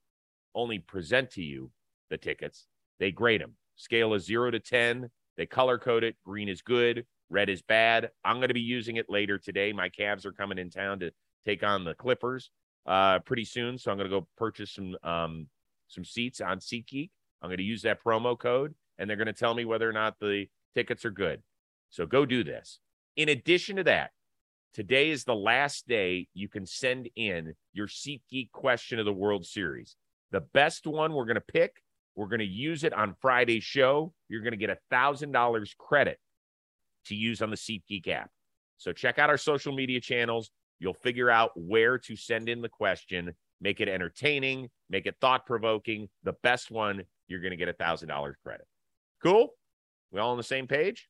only 0.55 0.79
present 0.79 1.31
to 1.33 1.43
you 1.43 1.71
the 2.11 2.19
tickets, 2.19 2.67
they 2.99 3.11
grade 3.11 3.41
them. 3.41 3.55
Scale 3.77 4.15
is 4.15 4.25
zero 4.25 4.51
to 4.51 4.61
10. 4.61 5.11
They 5.37 5.47
color 5.47 5.79
code 5.79 6.05
it. 6.05 6.17
Green 6.25 6.49
is 6.49 6.63
good, 6.63 7.07
red 7.29 7.49
is 7.49 7.63
bad. 7.63 8.11
I'm 8.25 8.37
going 8.37 8.49
to 8.49 8.55
be 8.55 8.61
using 8.61 8.97
it 8.97 9.07
later 9.09 9.39
today. 9.39 9.73
My 9.73 9.89
Cavs 9.89 10.25
are 10.25 10.33
coming 10.33 10.59
in 10.59 10.71
town 10.71 11.01
to 11.01 11.11
take 11.45 11.63
on 11.63 11.85
the 11.85 11.95
Clippers 11.95 12.51
uh, 12.87 13.19
pretty 13.21 13.45
soon. 13.45 13.79
So 13.79 13.91
I'm 13.91 13.97
going 13.97 14.09
to 14.09 14.21
go 14.21 14.29
purchase 14.37 14.73
some 14.73 14.97
um, 15.03 15.49
some 15.89 16.05
seats 16.05 16.41
on 16.41 16.59
SeatGeek. 16.59 17.11
I'm 17.43 17.49
going 17.49 17.59
to 17.59 17.65
use 17.65 17.83
that 17.83 18.03
promo 18.03 18.39
code, 18.39 18.75
and 18.99 19.09
they're 19.09 19.17
going 19.17 19.27
to 19.27 19.33
tell 19.33 19.55
me 19.55 19.65
whether 19.65 19.89
or 19.89 19.93
not 19.93 20.19
the 20.19 20.47
tickets 20.75 21.05
are 21.05 21.11
good. 21.11 21.43
So 21.91 22.07
go 22.07 22.25
do 22.25 22.43
this. 22.43 22.79
In 23.17 23.29
addition 23.29 23.77
to 23.77 23.85
that, 23.85 24.11
today 24.75 25.11
is 25.11 25.25
the 25.25 25.35
last 25.35 25.87
day 25.87 26.29
you 26.35 26.49
can 26.49 26.67
send 26.67 27.09
in 27.17 27.55
your 27.73 27.87
SeatGeek 27.87 28.51
question 28.53 28.99
of 28.99 29.07
the 29.07 29.13
World 29.13 29.47
Series. 29.47 29.97
The 30.33 30.41
best 30.41 30.87
one 30.87 31.15
we're 31.15 31.25
going 31.25 31.37
to 31.37 31.41
pick, 31.41 31.81
we're 32.17 32.27
going 32.27 32.41
to 32.41 32.45
use 32.45 32.85
it 32.85 32.93
on 32.93 33.15
Friday's 33.21 33.65
show. 33.65 34.13
You're 34.29 34.43
going 34.43 34.53
to 34.53 34.59
get 34.59 34.71
a 34.71 34.79
thousand 34.91 35.33
dollars 35.33 35.75
credit 35.79 36.19
to 37.07 37.15
use 37.15 37.41
on 37.41 37.51
the 37.51 37.57
SeatGeek 37.57 38.09
app. 38.09 38.31
So 38.77 38.93
check 38.93 39.19
out 39.19 39.31
our 39.31 39.39
social 39.39 39.73
media 39.73 40.01
channels. 40.01 40.51
You'll 40.81 40.95
figure 40.95 41.31
out 41.31 41.53
where 41.55 41.97
to 41.99 42.17
send 42.17 42.49
in 42.49 42.61
the 42.61 42.69
question, 42.69 43.33
make 43.61 43.81
it 43.81 43.89
entertaining, 43.89 44.69
make 44.91 45.07
it 45.07 45.15
thought 45.21 45.47
provoking. 45.47 46.09
The 46.25 46.35
best 46.43 46.71
one, 46.71 47.05
you're 47.29 47.41
going 47.41 47.53
to 47.53 47.57
get 47.57 47.69
a 47.69 47.73
thousand 47.73 48.09
dollars 48.09 48.37
credit. 48.43 48.67
Cool. 49.23 49.51
We 50.11 50.21
all 50.21 50.33
on 50.33 50.37
the 50.37 50.43
same 50.43 50.67
page? 50.67 51.09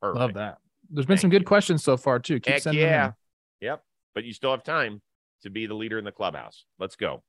Perfect. 0.00 0.20
Love 0.20 0.34
that. 0.34 0.58
There's 0.90 1.06
been 1.06 1.14
Thank 1.16 1.20
some 1.22 1.30
good 1.30 1.42
you. 1.42 1.46
questions 1.46 1.82
so 1.82 1.96
far 1.96 2.18
too. 2.18 2.40
Keep 2.40 2.52
Heck 2.54 2.62
sending 2.62 2.82
yeah. 2.82 3.06
them. 3.06 3.14
Yep. 3.60 3.82
But 4.14 4.24
you 4.24 4.32
still 4.32 4.50
have 4.50 4.62
time 4.62 5.02
to 5.42 5.50
be 5.50 5.66
the 5.66 5.74
leader 5.74 5.98
in 5.98 6.04
the 6.04 6.12
clubhouse. 6.12 6.64
Let's 6.78 6.96
go. 6.96 7.22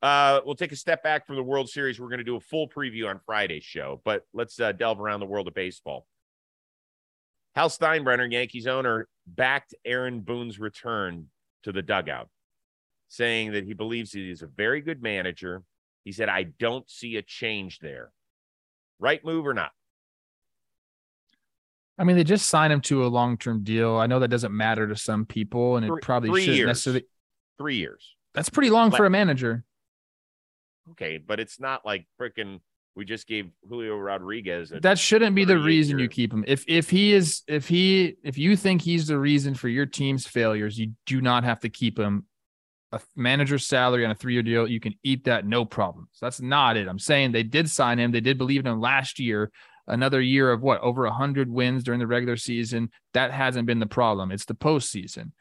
Uh, 0.00 0.40
we'll 0.46 0.54
take 0.54 0.72
a 0.72 0.76
step 0.76 1.02
back 1.02 1.26
from 1.26 1.36
the 1.36 1.42
World 1.42 1.68
Series. 1.68 1.98
We're 1.98 2.08
going 2.08 2.18
to 2.18 2.24
do 2.24 2.36
a 2.36 2.40
full 2.40 2.68
preview 2.68 3.08
on 3.08 3.18
Friday's 3.26 3.64
show, 3.64 4.00
but 4.04 4.22
let's 4.32 4.60
uh, 4.60 4.72
delve 4.72 5.00
around 5.00 5.20
the 5.20 5.26
world 5.26 5.48
of 5.48 5.54
baseball. 5.54 6.06
Hal 7.56 7.68
Steinbrenner, 7.68 8.30
Yankees 8.30 8.68
owner, 8.68 9.08
backed 9.26 9.74
Aaron 9.84 10.20
Boone's 10.20 10.60
return 10.60 11.26
to 11.64 11.72
the 11.72 11.82
dugout, 11.82 12.28
saying 13.08 13.52
that 13.52 13.64
he 13.64 13.74
believes 13.74 14.12
he 14.12 14.30
is 14.30 14.42
a 14.42 14.46
very 14.46 14.80
good 14.80 15.02
manager. 15.02 15.64
He 16.04 16.12
said, 16.12 16.28
I 16.28 16.44
don't 16.44 16.88
see 16.88 17.16
a 17.16 17.22
change 17.22 17.80
there. 17.80 18.12
Right 19.00 19.24
move 19.24 19.46
or 19.46 19.54
not? 19.54 19.72
I 21.98 22.04
mean, 22.04 22.16
they 22.16 22.24
just 22.24 22.46
signed 22.46 22.72
him 22.72 22.80
to 22.82 23.04
a 23.04 23.08
long 23.08 23.36
term 23.36 23.64
deal. 23.64 23.96
I 23.96 24.06
know 24.06 24.20
that 24.20 24.28
doesn't 24.28 24.56
matter 24.56 24.86
to 24.86 24.96
some 24.96 25.26
people, 25.26 25.76
and 25.76 25.84
it 25.84 25.88
three, 25.88 26.00
probably 26.00 26.30
three 26.30 26.42
shouldn't 26.42 26.56
years. 26.58 26.66
necessarily. 26.68 27.04
Three 27.58 27.76
years. 27.76 28.16
That's 28.34 28.48
pretty 28.48 28.70
long 28.70 28.92
for 28.92 29.04
a 29.04 29.10
manager. 29.10 29.64
Okay, 30.92 31.18
but 31.18 31.40
it's 31.40 31.58
not 31.58 31.84
like 31.84 32.06
freaking. 32.20 32.60
We 32.94 33.04
just 33.04 33.28
gave 33.28 33.50
Julio 33.68 33.96
Rodriguez. 33.96 34.72
that 34.80 34.98
shouldn't 34.98 35.36
be 35.36 35.44
the 35.44 35.58
reason 35.58 35.98
year. 35.98 36.04
you 36.04 36.08
keep 36.08 36.32
him. 36.32 36.44
If 36.46 36.64
if 36.66 36.90
he 36.90 37.12
is 37.12 37.42
if 37.46 37.68
he 37.68 38.16
if 38.24 38.38
you 38.38 38.56
think 38.56 38.82
he's 38.82 39.06
the 39.06 39.18
reason 39.18 39.54
for 39.54 39.68
your 39.68 39.86
team's 39.86 40.26
failures, 40.26 40.78
you 40.78 40.92
do 41.06 41.20
not 41.20 41.44
have 41.44 41.60
to 41.60 41.68
keep 41.68 41.98
him. 41.98 42.26
A 42.90 43.00
manager's 43.14 43.66
salary 43.66 44.04
on 44.04 44.10
a 44.10 44.14
three 44.14 44.32
year 44.32 44.42
deal, 44.42 44.66
you 44.66 44.80
can 44.80 44.94
eat 45.04 45.24
that 45.24 45.46
no 45.46 45.64
problem. 45.64 46.08
So 46.12 46.26
that's 46.26 46.40
not 46.40 46.76
it. 46.76 46.88
I'm 46.88 46.98
saying 46.98 47.32
they 47.32 47.42
did 47.42 47.68
sign 47.68 47.98
him. 47.98 48.12
They 48.12 48.20
did 48.20 48.38
believe 48.38 48.60
in 48.60 48.66
him 48.66 48.80
last 48.80 49.18
year 49.18 49.52
another 49.88 50.20
year 50.20 50.52
of 50.52 50.62
what 50.62 50.80
over 50.80 51.02
100 51.02 51.50
wins 51.50 51.82
during 51.82 51.98
the 51.98 52.06
regular 52.06 52.36
season. 52.36 52.90
That 53.14 53.32
hasn't 53.32 53.66
been 53.66 53.80
the 53.80 53.86
problem. 53.86 54.30
It's 54.30 54.44
the 54.44 54.54
postseason. 54.54 55.32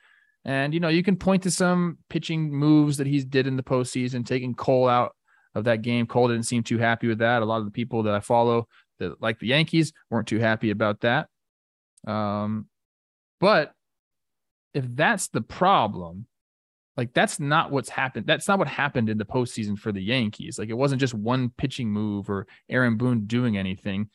And, 0.46 0.74
you 0.74 0.80
know, 0.80 0.88
you 0.88 1.04
can 1.04 1.18
point 1.18 1.44
to 1.44 1.52
some 1.52 1.98
pitching 2.10 2.52
moves 2.52 2.98
that 2.98 3.08
he's 3.08 3.26
did 3.26 3.48
in 3.48 3.58
the 3.58 3.64
postseason, 3.64 4.26
taking 4.26 4.56
Cole 4.56 4.88
out 4.88 5.14
of 5.54 5.66
that 5.66 5.82
game. 5.82 6.08
Cole 6.08 6.30
didn't 6.30 6.46
seem 6.46 6.64
too 6.64 6.78
happy 6.78 7.08
with 7.08 7.20
that. 7.20 7.42
A 7.42 7.46
lot 7.46 7.60
of 7.60 7.66
the 7.66 7.72
people 7.72 8.04
that 8.04 8.14
I 8.14 8.22
follow 8.22 8.68
that 9.00 9.22
like 9.22 9.40
the 9.40 9.48
Yankees 9.48 9.94
weren't 10.10 10.28
too 10.28 10.40
happy 10.40 10.72
about 10.72 11.02
that. 11.02 11.28
Um, 12.08 12.68
but 13.40 13.74
if 14.74 14.86
that's 14.88 15.28
the 15.28 15.42
problem, 15.42 16.26
like 16.96 17.14
that's 17.14 17.40
not 17.40 17.72
what's 17.72 17.90
happened. 17.90 18.26
That's 18.26 18.48
not 18.48 18.60
what 18.60 18.68
happened 18.68 19.10
in 19.10 19.18
the 19.18 19.26
postseason 19.26 19.78
for 19.78 19.92
the 19.92 20.02
Yankees. 20.02 20.58
Like 20.58 20.70
it 20.70 20.78
wasn't 20.78 21.00
just 21.00 21.14
one 21.14 21.52
pitching 21.58 21.90
move 21.90 22.30
or 22.30 22.48
Aaron 22.70 22.98
Boone 22.98 23.26
doing 23.26 23.58
anything. 23.58 24.10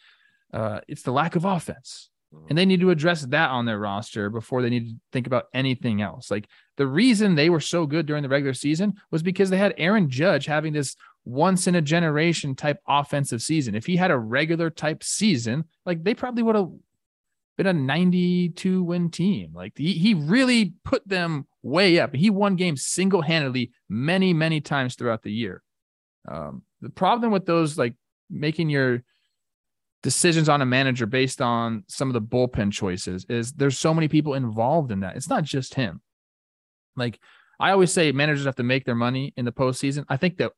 Uh, 0.52 0.80
it's 0.88 1.02
the 1.02 1.12
lack 1.12 1.36
of 1.36 1.44
offense. 1.44 2.10
And 2.48 2.56
they 2.56 2.64
need 2.64 2.80
to 2.80 2.90
address 2.90 3.22
that 3.22 3.50
on 3.50 3.66
their 3.66 3.78
roster 3.78 4.30
before 4.30 4.62
they 4.62 4.70
need 4.70 4.88
to 4.88 4.94
think 5.12 5.26
about 5.26 5.46
anything 5.52 6.00
else. 6.00 6.30
Like 6.30 6.48
the 6.76 6.86
reason 6.86 7.34
they 7.34 7.50
were 7.50 7.60
so 7.60 7.86
good 7.86 8.06
during 8.06 8.22
the 8.22 8.28
regular 8.28 8.54
season 8.54 8.94
was 9.10 9.22
because 9.22 9.50
they 9.50 9.58
had 9.58 9.74
Aaron 9.76 10.08
Judge 10.08 10.46
having 10.46 10.72
this 10.72 10.96
once 11.24 11.66
in 11.66 11.74
a 11.74 11.82
generation 11.82 12.54
type 12.54 12.78
offensive 12.88 13.42
season. 13.42 13.74
If 13.74 13.86
he 13.86 13.96
had 13.96 14.10
a 14.10 14.18
regular 14.18 14.70
type 14.70 15.04
season, 15.04 15.64
like 15.84 16.02
they 16.02 16.14
probably 16.14 16.42
would 16.42 16.56
have 16.56 16.70
been 17.56 17.66
a 17.66 17.72
92 17.72 18.82
win 18.82 19.10
team. 19.10 19.52
Like 19.54 19.74
he, 19.76 19.92
he 19.92 20.14
really 20.14 20.72
put 20.84 21.06
them 21.06 21.46
way 21.62 22.00
up. 22.00 22.14
He 22.14 22.30
won 22.30 22.56
games 22.56 22.84
single 22.84 23.22
handedly 23.22 23.72
many, 23.88 24.32
many 24.32 24.60
times 24.60 24.94
throughout 24.94 25.22
the 25.22 25.32
year. 25.32 25.62
Um, 26.26 26.62
the 26.80 26.90
problem 26.90 27.30
with 27.30 27.46
those, 27.46 27.76
like 27.76 27.94
making 28.30 28.70
your 28.70 29.02
decisions 30.02 30.48
on 30.48 30.62
a 30.62 30.66
manager 30.66 31.06
based 31.06 31.40
on 31.40 31.84
some 31.88 32.08
of 32.08 32.14
the 32.14 32.20
bullpen 32.20 32.72
choices 32.72 33.24
is 33.28 33.52
there's 33.52 33.78
so 33.78 33.94
many 33.94 34.08
people 34.08 34.34
involved 34.34 34.90
in 34.90 35.00
that. 35.00 35.16
It's 35.16 35.28
not 35.28 35.44
just 35.44 35.74
him. 35.74 36.00
Like 36.96 37.18
I 37.60 37.70
always 37.70 37.92
say, 37.92 38.12
managers 38.12 38.44
have 38.44 38.56
to 38.56 38.62
make 38.62 38.84
their 38.84 38.94
money 38.94 39.32
in 39.36 39.44
the 39.44 39.52
postseason. 39.52 40.04
I 40.08 40.16
think 40.16 40.36
the 40.36 40.50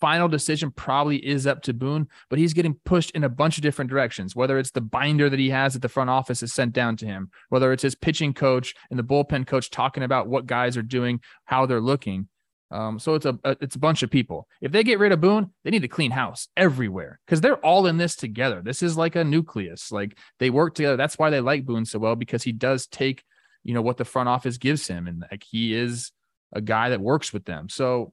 final 0.00 0.26
decision 0.26 0.72
probably 0.72 1.24
is 1.24 1.46
up 1.46 1.62
to 1.62 1.72
Boone, 1.72 2.08
but 2.28 2.38
he's 2.38 2.54
getting 2.54 2.74
pushed 2.84 3.10
in 3.12 3.22
a 3.22 3.28
bunch 3.28 3.56
of 3.56 3.62
different 3.62 3.90
directions. 3.90 4.34
Whether 4.34 4.58
it's 4.58 4.70
the 4.70 4.80
binder 4.80 5.30
that 5.30 5.38
he 5.38 5.50
has 5.50 5.76
at 5.76 5.82
the 5.82 5.88
front 5.88 6.10
office 6.10 6.42
is 6.42 6.52
sent 6.52 6.72
down 6.72 6.96
to 6.96 7.06
him, 7.06 7.30
whether 7.50 7.72
it's 7.72 7.84
his 7.84 7.94
pitching 7.94 8.34
coach 8.34 8.74
and 8.90 8.98
the 8.98 9.04
bullpen 9.04 9.46
coach 9.46 9.70
talking 9.70 10.02
about 10.02 10.26
what 10.26 10.46
guys 10.46 10.76
are 10.76 10.82
doing, 10.82 11.20
how 11.44 11.66
they're 11.66 11.80
looking. 11.80 12.28
Um, 12.72 12.98
so 12.98 13.14
it's 13.14 13.26
a, 13.26 13.38
a, 13.44 13.56
it's 13.60 13.76
a 13.76 13.78
bunch 13.78 14.02
of 14.02 14.10
people. 14.10 14.48
If 14.62 14.72
they 14.72 14.82
get 14.82 14.98
rid 14.98 15.12
of 15.12 15.20
Boone, 15.20 15.50
they 15.62 15.70
need 15.70 15.82
to 15.82 15.88
clean 15.88 16.10
house 16.10 16.48
everywhere 16.56 17.20
because 17.26 17.42
they're 17.42 17.56
all 17.56 17.86
in 17.86 17.98
this 17.98 18.16
together. 18.16 18.62
This 18.64 18.82
is 18.82 18.96
like 18.96 19.14
a 19.14 19.24
nucleus. 19.24 19.92
Like 19.92 20.18
they 20.38 20.48
work 20.48 20.74
together. 20.74 20.96
That's 20.96 21.18
why 21.18 21.28
they 21.28 21.40
like 21.40 21.66
Boone 21.66 21.84
so 21.84 21.98
well 21.98 22.16
because 22.16 22.42
he 22.42 22.52
does 22.52 22.86
take, 22.86 23.24
you 23.62 23.74
know, 23.74 23.82
what 23.82 23.98
the 23.98 24.06
front 24.06 24.30
office 24.30 24.56
gives 24.56 24.86
him, 24.86 25.06
and 25.06 25.22
like 25.30 25.44
he 25.48 25.74
is 25.74 26.12
a 26.52 26.60
guy 26.60 26.88
that 26.88 27.00
works 27.00 27.32
with 27.32 27.44
them. 27.44 27.68
So, 27.68 28.12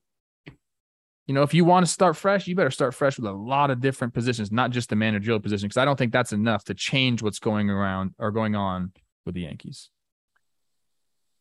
you 1.25 1.33
know, 1.33 1.43
if 1.43 1.53
you 1.53 1.63
want 1.63 1.85
to 1.85 1.91
start 1.91 2.17
fresh, 2.17 2.47
you 2.47 2.55
better 2.55 2.71
start 2.71 2.93
fresh 2.93 3.17
with 3.17 3.27
a 3.27 3.31
lot 3.31 3.71
of 3.71 3.79
different 3.79 4.13
positions, 4.13 4.51
not 4.51 4.71
just 4.71 4.89
the 4.89 4.95
managerial 4.95 5.39
position, 5.39 5.67
because 5.67 5.77
I 5.77 5.85
don't 5.85 5.97
think 5.97 6.11
that's 6.11 6.33
enough 6.33 6.65
to 6.65 6.73
change 6.73 7.21
what's 7.21 7.39
going 7.39 7.69
around 7.69 8.13
or 8.17 8.31
going 8.31 8.55
on 8.55 8.91
with 9.25 9.35
the 9.35 9.41
Yankees. 9.41 9.89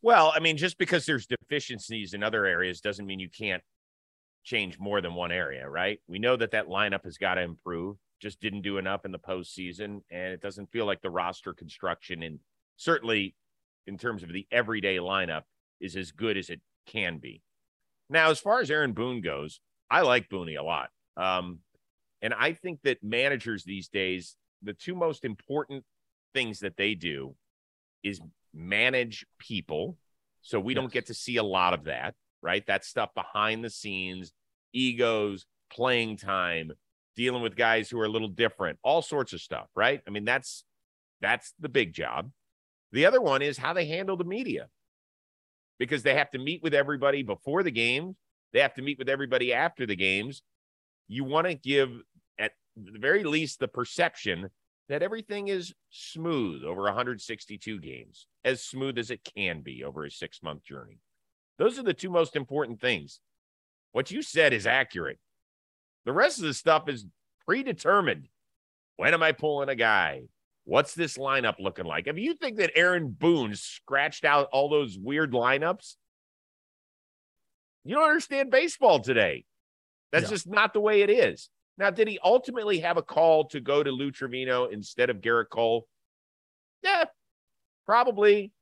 Well, 0.09 0.33
I 0.35 0.41
mean, 0.41 0.57
just 0.57 0.79
because 0.79 1.05
there's 1.05 1.27
deficiencies 1.27 2.15
in 2.15 2.23
other 2.23 2.47
areas 2.47 2.81
doesn't 2.81 3.05
mean 3.05 3.21
you 3.21 3.29
can't 3.29 3.62
change 4.43 4.79
more 4.79 5.03
than 5.03 5.12
one 5.12 5.31
area, 5.31 5.69
right? 5.69 6.00
We 6.09 6.19
know 6.19 6.35
that 6.35 6.53
that 6.53 6.67
lineup 6.67 7.05
has 7.05 7.19
got 7.19 7.35
to 7.35 7.43
improve. 7.43 7.99
Just 8.19 8.41
didn't 8.41 8.62
do 8.62 8.79
enough 8.79 9.05
in 9.05 9.12
the 9.12 9.19
postseason, 9.19 10.00
and 10.11 10.33
it 10.33 10.41
doesn't 10.41 10.73
feel 10.73 10.87
like 10.87 11.03
the 11.03 11.11
roster 11.11 11.53
construction, 11.53 12.23
and 12.23 12.38
certainly 12.79 13.35
in 13.87 13.99
terms 13.99 14.23
of 14.23 14.33
the 14.33 14.47
everyday 14.50 14.97
lineup, 14.97 15.43
is 15.79 15.95
as 15.95 16.11
good 16.11 16.38
as 16.38 16.49
it 16.49 16.62
can 16.87 17.19
be. 17.19 17.43
Now, 18.09 18.31
as 18.31 18.41
far 18.41 18.62
as 18.62 18.71
Aaron 18.71 18.95
Boone 18.95 19.21
goes, 19.21 19.61
I 19.91 20.00
like 20.00 20.31
Booney 20.31 20.59
a 20.59 20.62
lot, 20.62 20.88
um, 21.19 21.59
and 22.23 22.33
I 22.33 22.55
think 22.55 22.81
that 22.85 23.03
managers 23.03 23.62
these 23.62 23.88
days, 23.88 24.37
the 24.62 24.73
two 24.73 24.95
most 24.95 25.27
important 25.27 25.85
things 26.33 26.61
that 26.61 26.79
they 26.79 26.95
do 26.95 27.35
is 28.03 28.23
manage 28.59 29.25
people. 29.38 29.97
So 30.43 30.59
we 30.61 30.75
yes. 30.75 30.83
don't 30.83 30.93
get 30.93 31.07
to 31.07 31.15
see 31.15 31.37
a 31.37 31.43
lot 31.43 31.75
of 31.75 31.85
that, 31.85 32.15
right? 32.43 32.67
That 32.67 32.85
stuff 32.85 33.11
behind 33.15 33.65
the 33.65 33.71
scenes, 33.71 34.33
egos, 34.73 35.47
playing 35.71 36.17
time, 36.17 36.73
dealing 37.17 37.43
with 37.43 37.57
guys 37.57 37.88
who 37.88 38.00
are 38.00 38.05
a 38.05 38.11
little 38.11 38.29
different, 38.29 38.79
all 38.83 39.03
sorts 39.03 39.33
of 39.33 39.41
stuff, 39.41 39.69
right? 39.75 40.00
I 40.07 40.11
mean, 40.11 40.25
that's 40.25 40.65
that's 41.21 41.53
the 41.59 41.69
big 41.69 41.93
job. 41.93 42.31
The 42.93 43.07
other 43.07 43.21
one 43.21 43.43
is 43.43 43.59
how 43.59 43.73
they 43.73 43.87
handle 43.87 44.17
the 44.17 44.25
media. 44.25 44.69
Because 45.79 46.03
they 46.03 46.15
have 46.15 46.31
to 46.31 46.38
meet 46.38 46.62
with 46.62 46.75
everybody 46.75 47.23
before 47.23 47.62
the 47.62 47.71
game, 47.71 48.17
they 48.53 48.61
have 48.61 48.75
to 48.75 48.83
meet 48.83 48.99
with 48.99 49.09
everybody 49.09 49.53
after 49.53 49.87
the 49.87 49.95
games. 49.95 50.43
You 51.07 51.23
want 51.23 51.47
to 51.47 51.55
give 51.55 51.91
at 52.38 52.53
the 52.77 52.99
very 52.99 53.23
least 53.23 53.61
the 53.61 53.69
perception 53.69 54.50
that 54.88 55.02
everything 55.02 55.49
is 55.49 55.75
smooth 55.90 56.64
over 56.64 56.83
162 56.83 57.80
games, 57.80 58.26
as 58.45 58.62
smooth 58.62 58.99
as 58.99 59.11
it 59.11 59.28
can 59.37 59.61
be 59.61 59.85
over 59.85 60.04
a 60.04 60.11
six 60.11 60.42
month 60.42 60.64
journey. 60.64 60.99
Those 61.59 61.78
are 61.78 61.83
the 61.83 61.95
two 61.95 62.11
most 62.11 62.37
important 62.37 62.80
things. 62.80 63.21
What 63.92 64.11
you 64.11 64.23
said 64.23 64.52
is 64.52 64.66
accurate. 64.66 65.18
The 66.04 66.12
rest 66.12 66.38
of 66.38 66.45
the 66.45 66.54
stuff 66.54 66.88
is 66.88 67.04
predetermined. 67.47 68.28
When 68.97 69.14
am 69.14 69.23
I 69.23 69.33
pulling 69.33 69.68
a 69.68 69.75
guy? 69.75 70.23
What's 70.64 70.95
this 70.95 71.16
lineup 71.16 71.57
looking 71.59 71.87
like? 71.87 72.07
If 72.07 72.18
you 72.18 72.35
think 72.35 72.59
that 72.59 72.73
Aaron 72.75 73.09
Boone 73.09 73.54
scratched 73.54 74.25
out 74.25 74.49
all 74.52 74.68
those 74.68 74.99
weird 74.99 75.33
lineups, 75.33 75.97
you 77.85 77.95
don't 77.95 78.09
understand 78.09 78.50
baseball 78.50 79.00
today. 79.00 79.45
That's 80.12 80.25
yeah. 80.25 80.30
just 80.30 80.47
not 80.47 80.73
the 80.73 80.80
way 80.80 81.02
it 81.02 81.11
is. 81.11 81.49
Now, 81.79 81.91
did 81.91 82.09
he 82.09 82.19
ultimately 82.23 82.81
have 82.81 82.97
a 82.97 83.03
call 83.03 83.47
to 83.49 83.61
go 83.61 83.83
to 83.83 83.91
Lou 83.91 84.11
Trivino 84.11 84.71
instead 84.71 85.11
of 85.11 85.21
Gerrit 85.21 85.49
Cole? 85.49 85.87
Yeah, 86.83 87.05
probably. 87.87 88.53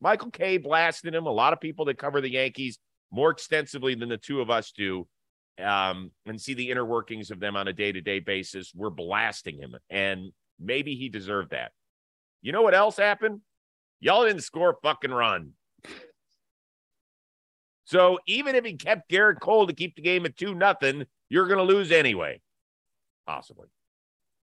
Michael 0.00 0.30
Kay 0.30 0.56
blasted 0.56 1.14
him. 1.14 1.26
A 1.26 1.30
lot 1.30 1.52
of 1.52 1.60
people 1.60 1.84
that 1.86 1.98
cover 1.98 2.20
the 2.20 2.30
Yankees 2.30 2.78
more 3.10 3.30
extensively 3.30 3.94
than 3.94 4.08
the 4.08 4.16
two 4.16 4.40
of 4.40 4.48
us 4.48 4.72
do 4.72 5.06
um, 5.62 6.10
and 6.26 6.40
see 6.40 6.54
the 6.54 6.70
inner 6.70 6.84
workings 6.84 7.30
of 7.30 7.40
them 7.40 7.56
on 7.56 7.68
a 7.68 7.72
day 7.72 7.92
to 7.92 8.00
day 8.00 8.20
basis. 8.20 8.72
We're 8.74 8.90
blasting 8.90 9.58
him, 9.58 9.76
and 9.90 10.32
maybe 10.58 10.94
he 10.94 11.08
deserved 11.08 11.50
that. 11.50 11.72
You 12.40 12.52
know 12.52 12.62
what 12.62 12.74
else 12.74 12.96
happened? 12.96 13.40
Y'all 14.00 14.24
didn't 14.24 14.42
score 14.42 14.70
a 14.70 14.74
fucking 14.82 15.10
run. 15.10 15.52
So 17.84 18.18
even 18.26 18.54
if 18.54 18.64
he 18.64 18.74
kept 18.74 19.10
Gerrit 19.10 19.40
Cole 19.40 19.66
to 19.66 19.72
keep 19.72 19.96
the 19.96 20.02
game 20.02 20.26
at 20.26 20.36
two 20.36 20.54
nothing, 20.54 21.06
you're 21.28 21.46
going 21.46 21.58
to 21.58 21.64
lose 21.64 21.92
anyway, 21.92 22.40
possibly. 23.26 23.68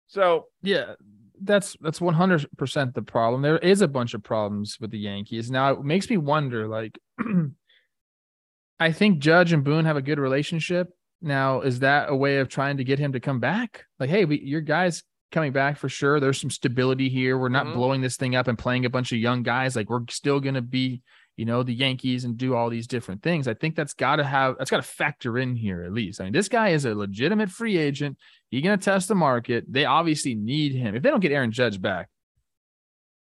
So 0.07 0.47
yeah, 0.61 0.93
that's 1.41 1.75
that's 1.81 1.99
100 1.99 2.47
percent 2.57 2.93
the 2.93 3.01
problem. 3.01 3.41
There 3.41 3.57
is 3.57 3.81
a 3.81 3.87
bunch 3.87 4.13
of 4.13 4.23
problems 4.23 4.77
with 4.79 4.91
the 4.91 4.99
Yankees. 4.99 5.49
Now 5.49 5.71
it 5.73 5.83
makes 5.83 6.09
me 6.09 6.17
wonder, 6.17 6.67
like. 6.67 6.97
I 8.79 8.91
think 8.91 9.19
Judge 9.19 9.53
and 9.53 9.63
Boone 9.63 9.85
have 9.85 9.97
a 9.97 10.01
good 10.01 10.19
relationship. 10.19 10.89
Now, 11.21 11.61
is 11.61 11.79
that 11.79 12.09
a 12.09 12.15
way 12.15 12.37
of 12.37 12.49
trying 12.49 12.77
to 12.77 12.83
get 12.83 12.99
him 12.99 13.13
to 13.13 13.19
come 13.19 13.39
back? 13.39 13.85
Like, 13.99 14.09
hey, 14.09 14.25
we, 14.25 14.41
your 14.41 14.61
guys 14.61 15.03
coming 15.31 15.53
back 15.53 15.77
for 15.77 15.89
sure. 15.89 16.19
There's 16.19 16.39
some 16.39 16.49
stability 16.49 17.09
here. 17.09 17.37
We're 17.37 17.49
not 17.49 17.65
mm-hmm. 17.65 17.77
blowing 17.77 18.01
this 18.01 18.17
thing 18.17 18.35
up 18.35 18.47
and 18.47 18.57
playing 18.57 18.85
a 18.85 18.89
bunch 18.89 19.11
of 19.11 19.17
young 19.17 19.43
guys. 19.43 19.75
Like, 19.75 19.89
we're 19.89 20.01
still 20.09 20.39
going 20.39 20.55
to 20.55 20.61
be, 20.61 21.01
you 21.37 21.45
know, 21.45 21.63
the 21.63 21.73
Yankees 21.73 22.23
and 22.23 22.37
do 22.37 22.55
all 22.55 22.69
these 22.69 22.87
different 22.87 23.21
things. 23.21 23.47
I 23.47 23.53
think 23.53 23.75
that's 23.75 23.93
got 23.93 24.17
to 24.17 24.23
have, 24.23 24.57
that's 24.57 24.71
got 24.71 24.77
to 24.77 24.83
factor 24.83 25.37
in 25.37 25.55
here 25.55 25.83
at 25.83 25.91
least. 25.91 26.21
I 26.21 26.25
mean, 26.25 26.33
this 26.33 26.47
guy 26.47 26.69
is 26.69 26.85
a 26.85 26.95
legitimate 26.95 27.49
free 27.49 27.77
agent. 27.77 28.17
He's 28.49 28.63
going 28.63 28.77
to 28.77 28.83
test 28.83 29.07
the 29.07 29.15
market. 29.15 29.65
They 29.67 29.85
obviously 29.85 30.35
need 30.35 30.73
him. 30.73 30.95
If 30.95 31.03
they 31.03 31.09
don't 31.09 31.19
get 31.19 31.31
Aaron 31.31 31.51
Judge 31.51 31.81
back, 31.81 32.09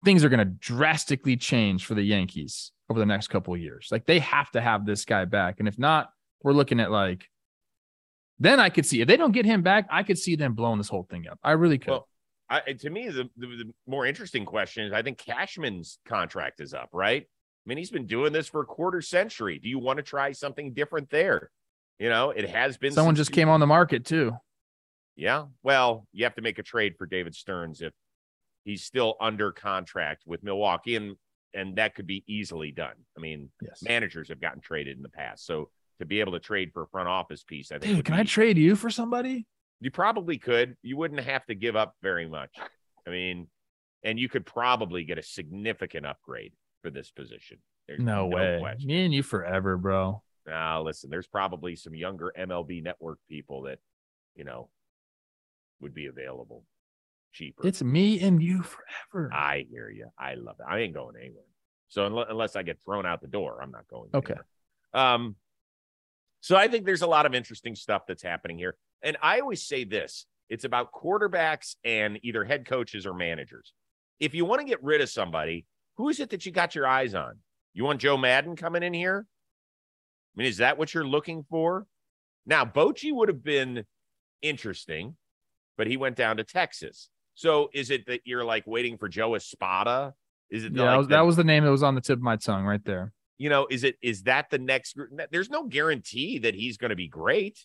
things 0.06 0.24
are 0.24 0.30
going 0.30 0.40
to 0.40 0.46
drastically 0.46 1.38
change 1.38 1.86
for 1.86 1.96
the 1.96 2.04
Yankees 2.04 2.72
over 2.90 3.00
the 3.00 3.06
next 3.06 3.28
couple 3.30 3.54
of 3.54 3.60
years. 3.60 3.90
Like 3.92 4.06
they 4.06 4.20
have 4.20 4.52
to 4.52 4.62
have 4.62 4.86
this 4.86 5.06
guy 5.06 5.26
back. 5.26 5.56
And 5.60 5.68
if 5.68 5.80
not, 5.80 6.10
we're 6.44 6.54
looking 6.54 6.80
at 6.80 6.92
like, 6.92 7.26
then 8.40 8.60
I 8.60 8.70
could 8.70 8.86
see 8.86 9.02
if 9.02 9.08
they 9.08 9.18
don't 9.18 9.32
get 9.32 9.46
him 9.46 9.64
back, 9.64 9.88
I 9.90 10.04
could 10.04 10.20
see 10.20 10.36
them 10.36 10.54
blowing 10.54 10.78
this 10.78 10.90
whole 10.90 11.08
thing 11.10 11.28
up. 11.28 11.40
I 11.44 11.54
really 11.54 11.80
could. 11.80 11.90
Well, 11.90 12.08
I, 12.50 12.74
to 12.74 12.90
me, 12.90 13.10
the, 13.10 13.30
the, 13.36 13.48
the 13.48 13.74
more 13.88 14.06
interesting 14.06 14.46
question 14.46 14.86
is 14.86 14.94
I 14.94 15.02
think 15.02 15.18
Cashman's 15.18 16.00
contract 16.08 16.62
is 16.62 16.74
up, 16.74 16.90
right? 16.94 17.26
I 17.68 17.70
mean, 17.70 17.78
he's 17.78 17.92
been 17.92 18.08
doing 18.08 18.32
this 18.32 18.48
for 18.48 18.62
a 18.62 18.66
quarter 18.66 19.02
century. 19.02 19.60
Do 19.60 19.68
you 19.68 19.78
want 19.78 19.98
to 19.98 20.04
try 20.04 20.32
something 20.32 20.74
different 20.74 21.10
there? 21.10 21.52
You 22.00 22.08
know, 22.08 22.30
it 22.30 22.50
has 22.50 22.78
been. 22.78 22.94
Someone 22.94 23.16
just 23.16 23.34
came 23.34 23.50
on 23.50 23.60
the 23.60 23.68
market 23.68 24.06
too. 24.06 24.38
Yeah. 25.18 25.48
Well, 25.64 26.08
you 26.14 26.24
have 26.24 26.36
to 26.36 26.42
make 26.42 26.60
a 26.60 26.64
trade 26.64 26.96
for 26.98 27.06
David 27.06 27.36
Stearns 27.36 27.82
if 27.82 27.92
he's 28.64 28.84
still 28.84 29.16
under 29.20 29.52
contract 29.52 30.24
with 30.26 30.44
Milwaukee. 30.44 30.96
And 30.96 31.18
and 31.54 31.76
that 31.76 31.94
could 31.94 32.08
be 32.08 32.24
easily 32.26 32.72
done. 32.72 32.94
I 33.18 33.20
mean, 33.20 33.50
yes. 33.62 33.82
managers 33.84 34.30
have 34.30 34.40
gotten 34.40 34.62
traded 34.62 34.96
in 34.96 35.04
the 35.04 35.10
past, 35.10 35.46
so 35.46 35.70
to 36.00 36.06
be 36.06 36.22
able 36.22 36.34
to 36.34 36.40
trade 36.40 36.72
for 36.72 36.84
a 36.84 36.88
front 36.88 37.10
office 37.10 37.44
piece, 37.44 37.72
I 37.72 37.80
think. 37.80 37.96
Dude, 37.96 38.06
can 38.06 38.16
be, 38.16 38.22
I 38.22 38.24
trade 38.24 38.58
you 38.58 38.78
for 38.78 38.90
somebody? 38.90 39.46
You 39.82 39.92
probably 39.92 40.38
could. 40.38 40.78
You 40.84 40.96
wouldn't 40.96 41.22
have 41.22 41.46
to 41.48 41.56
give 41.56 41.76
up 41.76 41.96
very 42.02 42.30
much. 42.30 42.52
I 43.06 43.10
mean, 43.10 43.48
and 44.04 44.18
you 44.18 44.30
could 44.30 44.46
probably 44.46 45.04
get 45.04 45.18
a 45.18 45.24
significant 45.24 46.06
upgrade 46.06 46.54
for 46.82 46.90
this 46.90 47.12
position. 47.12 47.58
There's 47.88 48.00
no, 48.00 48.28
no 48.30 48.36
way. 48.36 48.58
Question. 48.60 48.88
Me 48.88 49.06
and 49.06 49.14
you 49.14 49.24
forever, 49.24 49.78
bro. 49.78 50.22
Now, 50.46 50.82
listen, 50.82 51.10
there's 51.10 51.28
probably 51.28 51.76
some 51.76 51.94
younger 51.94 52.34
MLB 52.38 52.84
network 52.84 53.20
people 53.30 53.64
that, 53.64 53.80
you 54.36 54.44
know, 54.44 54.70
would 55.82 55.94
be 55.94 56.08
available 56.08 56.64
cheaper. 57.34 57.68
It's 57.68 57.84
me 57.84 58.20
and 58.22 58.42
you 58.42 58.64
forever. 58.64 59.32
I 59.34 59.66
hear 59.70 59.90
you. 59.90 60.08
I 60.18 60.36
love 60.36 60.56
it. 60.60 60.66
I 60.70 60.80
ain't 60.80 60.94
going 60.94 61.16
anywhere. 61.18 61.44
So 61.90 62.06
unless 62.06 62.56
I 62.56 62.64
get 62.64 62.80
thrown 62.84 63.06
out 63.06 63.22
the 63.22 63.28
door, 63.28 63.62
I'm 63.62 63.72
not 63.72 63.88
going. 63.88 64.10
Okay. 64.14 64.34
Anywhere. 64.34 64.46
Um. 64.94 65.36
So 66.42 66.56
I 66.56 66.68
think 66.68 66.86
there's 66.86 67.02
a 67.02 67.08
lot 67.08 67.26
of 67.26 67.34
interesting 67.34 67.76
stuff 67.76 68.04
that's 68.08 68.24
happening 68.24 68.58
here, 68.58 68.78
and 69.02 69.18
I 69.22 69.40
always 69.40 69.64
say 69.64 69.84
this: 69.84 70.26
it's 70.50 70.66
about 70.66 70.92
quarterbacks 70.92 71.76
and 71.84 72.20
either 72.24 72.44
head 72.44 72.66
coaches 72.66 73.06
or 73.06 73.14
managers. 73.14 73.74
If 74.20 74.34
you 74.34 74.46
want 74.46 74.62
to 74.62 74.68
get 74.68 74.84
rid 74.84 75.02
of 75.02 75.10
somebody, 75.10 75.66
who 75.98 76.10
is 76.10 76.20
it 76.20 76.30
that 76.30 76.46
you 76.46 76.52
got 76.52 76.76
your 76.76 76.88
eyes 76.88 77.14
on? 77.14 77.40
You 77.74 77.84
want 77.84 78.02
Joe 78.02 78.18
Maddon 78.18 78.56
coming 78.56 78.84
in 78.84 78.94
here? 78.94 79.26
I 80.36 80.40
mean, 80.40 80.48
is 80.48 80.58
that 80.58 80.78
what 80.78 80.94
you're 80.94 81.08
looking 81.08 81.44
for? 81.50 81.86
Now, 82.46 82.64
Bochy 82.64 83.14
would 83.14 83.30
have 83.30 83.44
been 83.44 83.84
interesting, 84.42 85.16
but 85.78 85.88
he 85.88 85.98
went 85.98 86.16
down 86.16 86.38
to 86.38 86.44
Texas. 86.44 87.10
So 87.36 87.70
is 87.74 87.92
it 87.92 88.06
that 88.08 88.22
you're 88.26 88.44
like 88.44 88.66
waiting 88.66 88.98
for 88.98 89.10
Joe 89.10 89.36
Espada? 89.36 90.14
Is 90.50 90.64
it 90.64 90.74
yeah? 90.74 90.84
Like 90.84 90.92
that, 90.92 90.98
was, 90.98 91.08
the, 91.08 91.16
that 91.16 91.26
was 91.26 91.36
the 91.36 91.44
name 91.44 91.64
that 91.66 91.72
was 91.72 91.84
on 91.84 91.96
the 91.96 92.02
tip 92.02 92.18
of 92.18 92.24
my 92.24 92.36
tongue 92.36 92.66
right 92.66 92.84
there. 92.86 93.14
You 93.38 93.50
know, 93.50 93.68
is 93.70 93.84
it 93.84 93.98
is 94.02 94.24
that 94.24 94.50
the 94.50 94.58
next? 94.58 94.94
Group? 94.96 95.12
There's 95.32 95.50
no 95.50 95.66
guarantee 95.66 96.40
that 96.40 96.56
he's 96.56 96.78
going 96.78 96.90
to 96.90 96.96
be 96.96 97.08
great. 97.08 97.64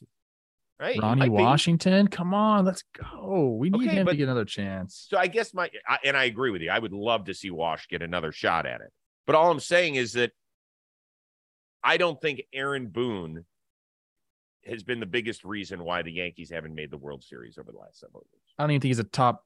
Right, 0.80 0.98
Ronnie 1.00 1.28
Washington, 1.28 2.06
be. 2.06 2.10
come 2.10 2.34
on, 2.34 2.64
let's 2.64 2.82
go. 2.98 3.56
We 3.56 3.70
need 3.70 3.86
okay, 3.86 3.96
him 3.96 4.04
but, 4.04 4.12
to 4.12 4.16
get 4.16 4.24
another 4.24 4.44
chance. 4.44 5.06
So 5.08 5.16
I 5.16 5.28
guess 5.28 5.54
my 5.54 5.70
and 6.04 6.16
I 6.16 6.24
agree 6.24 6.50
with 6.50 6.60
you. 6.60 6.70
I 6.70 6.78
would 6.78 6.92
love 6.92 7.26
to 7.26 7.34
see 7.34 7.50
Wash 7.50 7.86
get 7.86 8.02
another 8.02 8.32
shot 8.32 8.66
at 8.66 8.80
it. 8.80 8.92
But 9.26 9.36
all 9.36 9.50
I'm 9.50 9.60
saying 9.60 9.94
is 9.94 10.14
that 10.14 10.32
I 11.84 11.98
don't 11.98 12.20
think 12.20 12.42
Aaron 12.52 12.88
Boone 12.88 13.44
has 14.66 14.82
been 14.82 15.00
the 15.00 15.06
biggest 15.06 15.44
reason 15.44 15.84
why 15.84 16.02
the 16.02 16.12
Yankees 16.12 16.50
haven't 16.50 16.74
made 16.74 16.90
the 16.90 16.98
World 16.98 17.22
Series 17.24 17.58
over 17.58 17.72
the 17.72 17.78
last 17.78 18.00
several 18.00 18.24
years. 18.32 18.42
I 18.58 18.62
don't 18.64 18.72
even 18.72 18.80
think 18.80 18.90
he's 18.90 18.98
a 18.98 19.04
top 19.04 19.44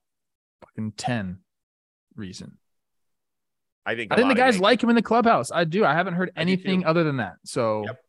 fucking 0.61 0.93
10 0.93 1.39
reason. 2.15 2.59
I 3.85 3.95
think 3.95 4.13
I 4.13 4.17
think 4.17 4.29
the 4.29 4.35
guys 4.35 4.59
like 4.59 4.83
him 4.83 4.91
in 4.91 4.97
the 4.97 5.03
clubhouse. 5.03 5.53
I 5.53 5.65
do. 5.65 5.85
I 5.85 5.95
haven't 5.95 6.15
heard 6.15 6.33
anything 6.37 6.85
other 6.85 7.05
than 7.05 7.19
that. 7.19 7.37
So 7.45 7.85
yep. 7.87 8.01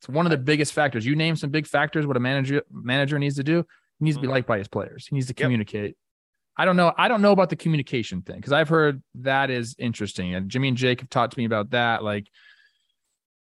It's 0.00 0.08
one 0.08 0.26
of 0.26 0.30
the 0.30 0.38
biggest 0.38 0.72
factors. 0.72 1.04
You 1.04 1.16
name 1.16 1.36
some 1.36 1.50
big 1.50 1.66
factors 1.66 2.06
what 2.06 2.16
a 2.16 2.20
manager 2.20 2.62
manager 2.70 3.18
needs 3.18 3.36
to 3.36 3.44
do. 3.44 3.64
He 3.98 4.04
needs 4.04 4.16
to 4.16 4.20
be 4.20 4.26
mm-hmm. 4.26 4.34
liked 4.34 4.46
by 4.46 4.58
his 4.58 4.68
players. 4.68 5.06
He 5.06 5.14
needs 5.14 5.26
to 5.26 5.34
communicate. 5.34 5.90
Yep. 5.90 5.94
I 6.56 6.64
don't 6.64 6.76
know. 6.76 6.92
I 6.96 7.08
don't 7.08 7.22
know 7.22 7.32
about 7.32 7.50
the 7.50 7.56
communication 7.56 8.22
thing 8.22 8.36
because 8.36 8.52
I've 8.52 8.68
heard 8.68 9.02
that 9.16 9.50
is 9.50 9.76
interesting. 9.78 10.34
And 10.34 10.48
Jimmy 10.50 10.68
and 10.68 10.76
Jake 10.76 11.00
have 11.00 11.10
talked 11.10 11.34
to 11.34 11.38
me 11.38 11.44
about 11.44 11.70
that. 11.70 12.02
Like 12.02 12.28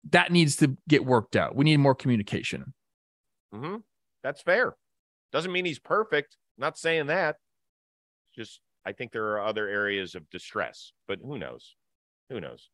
that 0.10 0.32
needs 0.32 0.58
to 0.58 0.78
get 0.88 1.06
worked 1.06 1.36
out. 1.36 1.56
We 1.56 1.66
need 1.66 1.78
more 1.78 1.96
communication. 1.96 2.74
Mm-hmm. 3.54 3.78
That's 4.24 4.42
fair. 4.42 4.76
Doesn't 5.32 5.52
mean 5.52 5.66
he's 5.66 5.80
perfect. 5.80 6.36
not 6.58 6.78
saying 6.78 7.08
that. 7.08 7.38
Just 8.36 8.62
I 8.86 8.94
think 8.94 9.12
there 9.12 9.34
are 9.34 9.44
other 9.44 9.68
areas 9.68 10.16
of 10.16 10.30
distress, 10.30 10.94
but 11.08 11.20
who 11.24 11.38
knows? 11.38 11.76
Who 12.30 12.40
knows? 12.40 12.70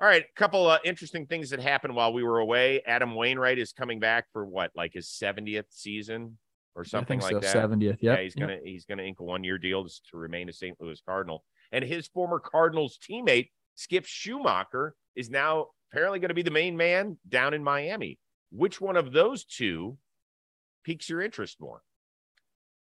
All 0.00 0.08
right, 0.08 0.24
a 0.24 0.38
couple 0.38 0.68
of 0.68 0.80
interesting 0.84 1.26
things 1.26 1.50
that 1.50 1.60
happened 1.60 1.94
while 1.94 2.12
we 2.12 2.24
were 2.24 2.40
away. 2.40 2.82
Adam 2.84 3.14
Wainwright 3.14 3.58
is 3.58 3.72
coming 3.72 4.00
back 4.00 4.26
for 4.32 4.44
what, 4.44 4.72
like 4.74 4.92
his 4.94 5.06
70th 5.06 5.66
season 5.70 6.36
or 6.74 6.84
something 6.84 7.20
like 7.20 7.34
so, 7.34 7.40
that. 7.40 7.54
70th, 7.54 7.82
yep. 7.82 7.98
yeah. 8.00 8.20
He's 8.20 8.34
gonna 8.34 8.58
he's 8.64 8.84
gonna 8.84 9.04
ink 9.04 9.20
a 9.20 9.24
one 9.24 9.44
year 9.44 9.58
deal 9.58 9.84
to 9.84 10.16
remain 10.16 10.48
a 10.48 10.52
St. 10.52 10.76
Louis 10.80 11.00
Cardinal. 11.06 11.44
And 11.70 11.84
his 11.84 12.08
former 12.08 12.40
Cardinals 12.40 12.98
teammate 12.98 13.50
Skip 13.76 14.04
Schumaker 14.04 14.90
is 15.14 15.30
now 15.30 15.68
apparently 15.90 16.18
going 16.18 16.28
to 16.28 16.34
be 16.34 16.42
the 16.42 16.50
main 16.50 16.76
man 16.76 17.18
down 17.28 17.54
in 17.54 17.62
Miami. 17.62 18.18
Which 18.50 18.80
one 18.80 18.96
of 18.96 19.12
those 19.12 19.44
two 19.44 19.96
piques 20.84 21.08
your 21.08 21.20
interest 21.20 21.60
more? 21.60 21.82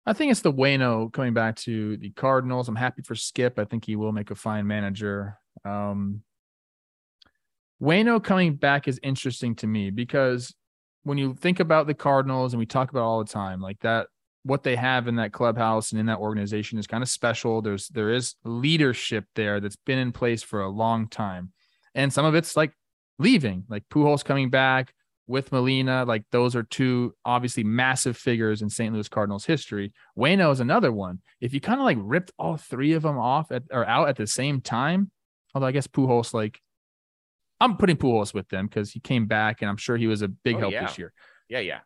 I 0.05 0.13
think 0.13 0.31
it's 0.31 0.41
the 0.41 0.53
Wayno 0.53 1.11
coming 1.11 1.33
back 1.33 1.55
to 1.57 1.97
the 1.97 2.11
Cardinals. 2.11 2.67
I'm 2.67 2.75
happy 2.75 3.01
for 3.01 3.15
Skip. 3.15 3.57
I 3.57 3.65
think 3.65 3.85
he 3.85 3.95
will 3.95 4.11
make 4.11 4.29
a 4.29 4.35
fine 4.35 4.67
manager. 4.67 5.39
Um, 5.63 6.21
Wayno 7.81 8.23
coming 8.23 8.55
back 8.55 8.87
is 8.87 8.99
interesting 9.03 9.55
to 9.55 9.67
me 9.67 9.89
because 9.89 10.53
when 11.03 11.17
you 11.17 11.33
think 11.35 11.59
about 11.59 11.87
the 11.87 11.93
Cardinals 11.93 12.53
and 12.53 12.59
we 12.59 12.65
talk 12.65 12.89
about 12.89 13.03
all 13.03 13.23
the 13.23 13.31
time, 13.31 13.61
like 13.61 13.79
that, 13.81 14.07
what 14.43 14.63
they 14.63 14.75
have 14.75 15.07
in 15.07 15.15
that 15.15 15.33
clubhouse 15.33 15.91
and 15.91 15.99
in 15.99 16.05
that 16.05 16.19
organization 16.19 16.77
is 16.77 16.87
kind 16.87 17.03
of 17.03 17.09
special. 17.09 17.61
There's 17.61 17.87
there 17.89 18.11
is 18.11 18.35
leadership 18.43 19.25
there 19.35 19.59
that's 19.59 19.75
been 19.75 19.99
in 19.99 20.11
place 20.11 20.43
for 20.43 20.61
a 20.61 20.69
long 20.69 21.07
time, 21.07 21.51
and 21.95 22.13
some 22.13 22.25
of 22.25 22.35
it's 22.35 22.55
like 22.55 22.71
leaving, 23.17 23.65
like 23.69 23.83
Pujols 23.89 24.23
coming 24.23 24.49
back, 24.49 24.93
with 25.27 25.51
Molina, 25.51 26.05
like 26.05 26.23
those 26.31 26.55
are 26.55 26.63
two 26.63 27.15
obviously 27.25 27.63
massive 27.63 28.15
figures 28.15 28.61
in 28.61 28.69
St. 28.69 28.93
Louis 28.93 29.09
Cardinals 29.09 29.45
history. 29.45 29.91
Wayno 30.17 30.51
is 30.51 30.59
another 30.59 30.91
one. 30.91 31.19
If 31.41 31.53
you 31.53 31.59
kind 31.59 31.79
of 31.79 31.85
like 31.85 31.97
ripped 31.99 32.31
all 32.37 32.57
three 32.57 32.93
of 32.93 33.03
them 33.03 33.17
off 33.17 33.51
at, 33.51 33.63
or 33.71 33.85
out 33.85 34.09
at 34.09 34.17
the 34.17 34.27
same 34.27 34.61
time, 34.61 35.11
although 35.53 35.67
I 35.67 35.71
guess 35.71 35.87
Pujols, 35.87 36.33
like 36.33 36.59
I'm 37.59 37.77
putting 37.77 37.97
Pujols 37.97 38.33
with 38.33 38.49
them 38.49 38.67
because 38.67 38.91
he 38.91 38.99
came 38.99 39.27
back 39.27 39.61
and 39.61 39.69
I'm 39.69 39.77
sure 39.77 39.97
he 39.97 40.07
was 40.07 40.21
a 40.21 40.27
big 40.27 40.55
oh, 40.55 40.59
help 40.59 40.73
yeah. 40.73 40.85
this 40.85 40.97
year. 40.97 41.13
Yeah, 41.49 41.59
yeah. 41.59 41.79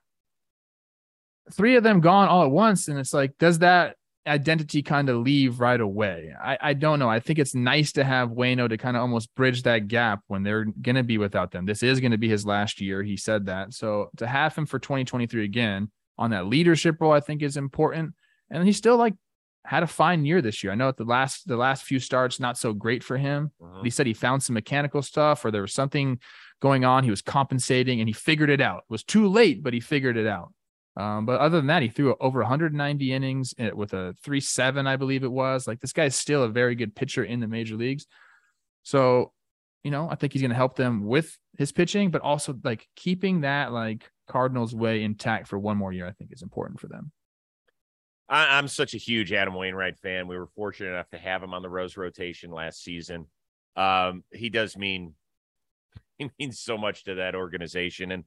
three 1.51 1.75
of 1.75 1.83
them 1.83 1.99
gone 1.99 2.27
all 2.27 2.43
at 2.43 2.51
once. 2.51 2.87
And 2.87 2.97
it's 2.97 3.13
like, 3.13 3.37
does 3.37 3.59
that 3.59 3.95
identity 4.25 4.81
kind 4.81 5.09
of 5.09 5.17
leave 5.17 5.59
right 5.59 5.79
away? 5.79 6.33
I, 6.41 6.57
I 6.61 6.73
don't 6.73 6.99
know. 6.99 7.09
I 7.09 7.19
think 7.19 7.39
it's 7.39 7.55
nice 7.55 7.91
to 7.93 8.03
have 8.03 8.29
Wayno 8.29 8.69
to 8.69 8.77
kind 8.77 8.95
of 8.95 9.01
almost 9.01 9.33
bridge 9.35 9.63
that 9.63 9.87
gap 9.87 10.21
when 10.27 10.43
they're 10.43 10.65
going 10.65 10.95
to 10.95 11.03
be 11.03 11.17
without 11.17 11.51
them. 11.51 11.65
This 11.65 11.83
is 11.83 11.99
going 11.99 12.11
to 12.11 12.17
be 12.17 12.29
his 12.29 12.45
last 12.45 12.81
year. 12.81 13.03
He 13.03 13.17
said 13.17 13.47
that. 13.47 13.73
So 13.73 14.09
to 14.17 14.27
have 14.27 14.55
him 14.55 14.65
for 14.65 14.79
2023 14.79 15.43
again 15.43 15.91
on 16.17 16.31
that 16.31 16.47
leadership 16.47 16.97
role, 16.99 17.11
I 17.11 17.19
think 17.19 17.41
is 17.41 17.57
important. 17.57 18.13
And 18.49 18.65
he's 18.65 18.77
still 18.77 18.97
like 18.97 19.13
had 19.69 19.83
a 19.83 19.87
fine 19.87 20.25
year 20.25 20.41
this 20.41 20.63
year. 20.63 20.73
I 20.73 20.75
know 20.75 20.89
at 20.89 20.97
the 20.97 21.03
last 21.03 21.47
the 21.47 21.55
last 21.55 21.83
few 21.83 21.99
starts 21.99 22.39
not 22.39 22.57
so 22.57 22.73
great 22.73 23.03
for 23.03 23.17
him. 23.17 23.51
Mhm. 23.61 23.83
He 23.83 23.91
said 23.91 24.07
he 24.07 24.15
found 24.15 24.41
some 24.41 24.55
mechanical 24.55 25.03
stuff 25.03 25.45
or 25.45 25.51
there 25.51 25.61
was 25.61 25.73
something 25.73 26.17
going 26.59 26.85
on. 26.85 27.03
He 27.03 27.11
was 27.11 27.21
compensating 27.21 27.99
and 28.01 28.09
he 28.09 28.13
figured 28.13 28.49
it 28.49 28.61
out. 28.61 28.79
It 28.79 28.91
was 28.91 29.03
too 29.03 29.27
late, 29.27 29.61
but 29.61 29.73
he 29.73 29.79
figured 29.79 30.17
it 30.17 30.25
out. 30.25 30.51
Um, 30.97 31.27
but 31.27 31.39
other 31.39 31.57
than 31.57 31.67
that, 31.67 31.83
he 31.83 31.87
threw 31.87 32.15
over 32.19 32.39
190 32.39 33.13
innings 33.13 33.53
with 33.75 33.93
a 33.93 34.15
3-7, 34.23 34.87
I 34.87 34.95
believe 34.95 35.23
it 35.23 35.31
was. 35.31 35.67
Like 35.67 35.79
this 35.81 35.93
guy's 35.93 36.15
still 36.15 36.41
a 36.41 36.49
very 36.49 36.73
good 36.73 36.95
pitcher 36.95 37.23
in 37.23 37.39
the 37.39 37.47
major 37.47 37.75
leagues. 37.75 38.07
So, 38.81 39.33
you 39.83 39.91
know, 39.91 40.09
I 40.09 40.15
think 40.15 40.33
he's 40.33 40.41
going 40.41 40.49
to 40.49 40.55
help 40.55 40.75
them 40.75 41.05
with 41.05 41.37
his 41.59 41.71
pitching, 41.71 42.09
but 42.09 42.21
also 42.21 42.55
like 42.63 42.87
keeping 42.95 43.41
that 43.41 43.71
like 43.71 44.09
Cardinals 44.27 44.73
way 44.73 45.03
intact 45.03 45.47
for 45.47 45.59
one 45.59 45.77
more 45.77 45.93
year, 45.93 46.07
I 46.07 46.11
think 46.11 46.33
is 46.33 46.41
important 46.41 46.79
for 46.79 46.87
them. 46.87 47.11
I, 48.29 48.57
I'm 48.57 48.67
such 48.67 48.93
a 48.93 48.97
huge 48.97 49.33
Adam 49.33 49.55
Wainwright 49.55 49.97
fan. 49.97 50.27
We 50.27 50.37
were 50.37 50.47
fortunate 50.47 50.91
enough 50.91 51.09
to 51.09 51.17
have 51.17 51.41
him 51.41 51.53
on 51.53 51.61
the 51.61 51.69
Rose 51.69 51.97
rotation 51.97 52.51
last 52.51 52.83
season. 52.83 53.25
Um, 53.75 54.23
he 54.31 54.49
does 54.49 54.77
mean 54.77 55.15
he 56.17 56.29
means 56.39 56.59
so 56.59 56.77
much 56.77 57.03
to 57.05 57.15
that 57.15 57.35
organization, 57.35 58.11
and 58.11 58.23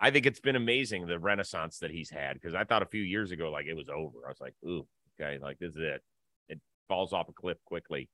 I 0.00 0.10
think 0.10 0.26
it's 0.26 0.40
been 0.40 0.56
amazing 0.56 1.06
the 1.06 1.18
renaissance 1.18 1.78
that 1.78 1.90
he's 1.90 2.10
had. 2.10 2.34
Because 2.34 2.54
I 2.54 2.64
thought 2.64 2.82
a 2.82 2.86
few 2.86 3.02
years 3.02 3.30
ago, 3.30 3.50
like 3.50 3.66
it 3.66 3.74
was 3.74 3.88
over. 3.88 4.18
I 4.26 4.28
was 4.30 4.40
like, 4.40 4.54
"Ooh, 4.66 4.86
okay, 5.20 5.38
like 5.38 5.58
this 5.58 5.72
is 5.72 5.80
it." 5.80 6.02
It 6.48 6.60
falls 6.88 7.12
off 7.12 7.28
a 7.28 7.32
cliff 7.32 7.58
quickly, 7.64 8.08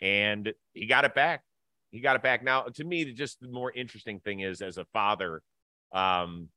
and 0.00 0.52
he 0.74 0.86
got 0.86 1.04
it 1.04 1.14
back. 1.14 1.42
He 1.92 2.00
got 2.00 2.16
it 2.16 2.22
back. 2.22 2.42
Now, 2.42 2.62
to 2.62 2.84
me, 2.84 3.04
the- 3.04 3.12
just 3.12 3.40
the 3.40 3.48
more 3.48 3.70
interesting 3.72 4.20
thing 4.20 4.40
is, 4.40 4.60
as 4.62 4.78
a 4.78 4.84
father, 4.86 5.42
um, 5.92 6.48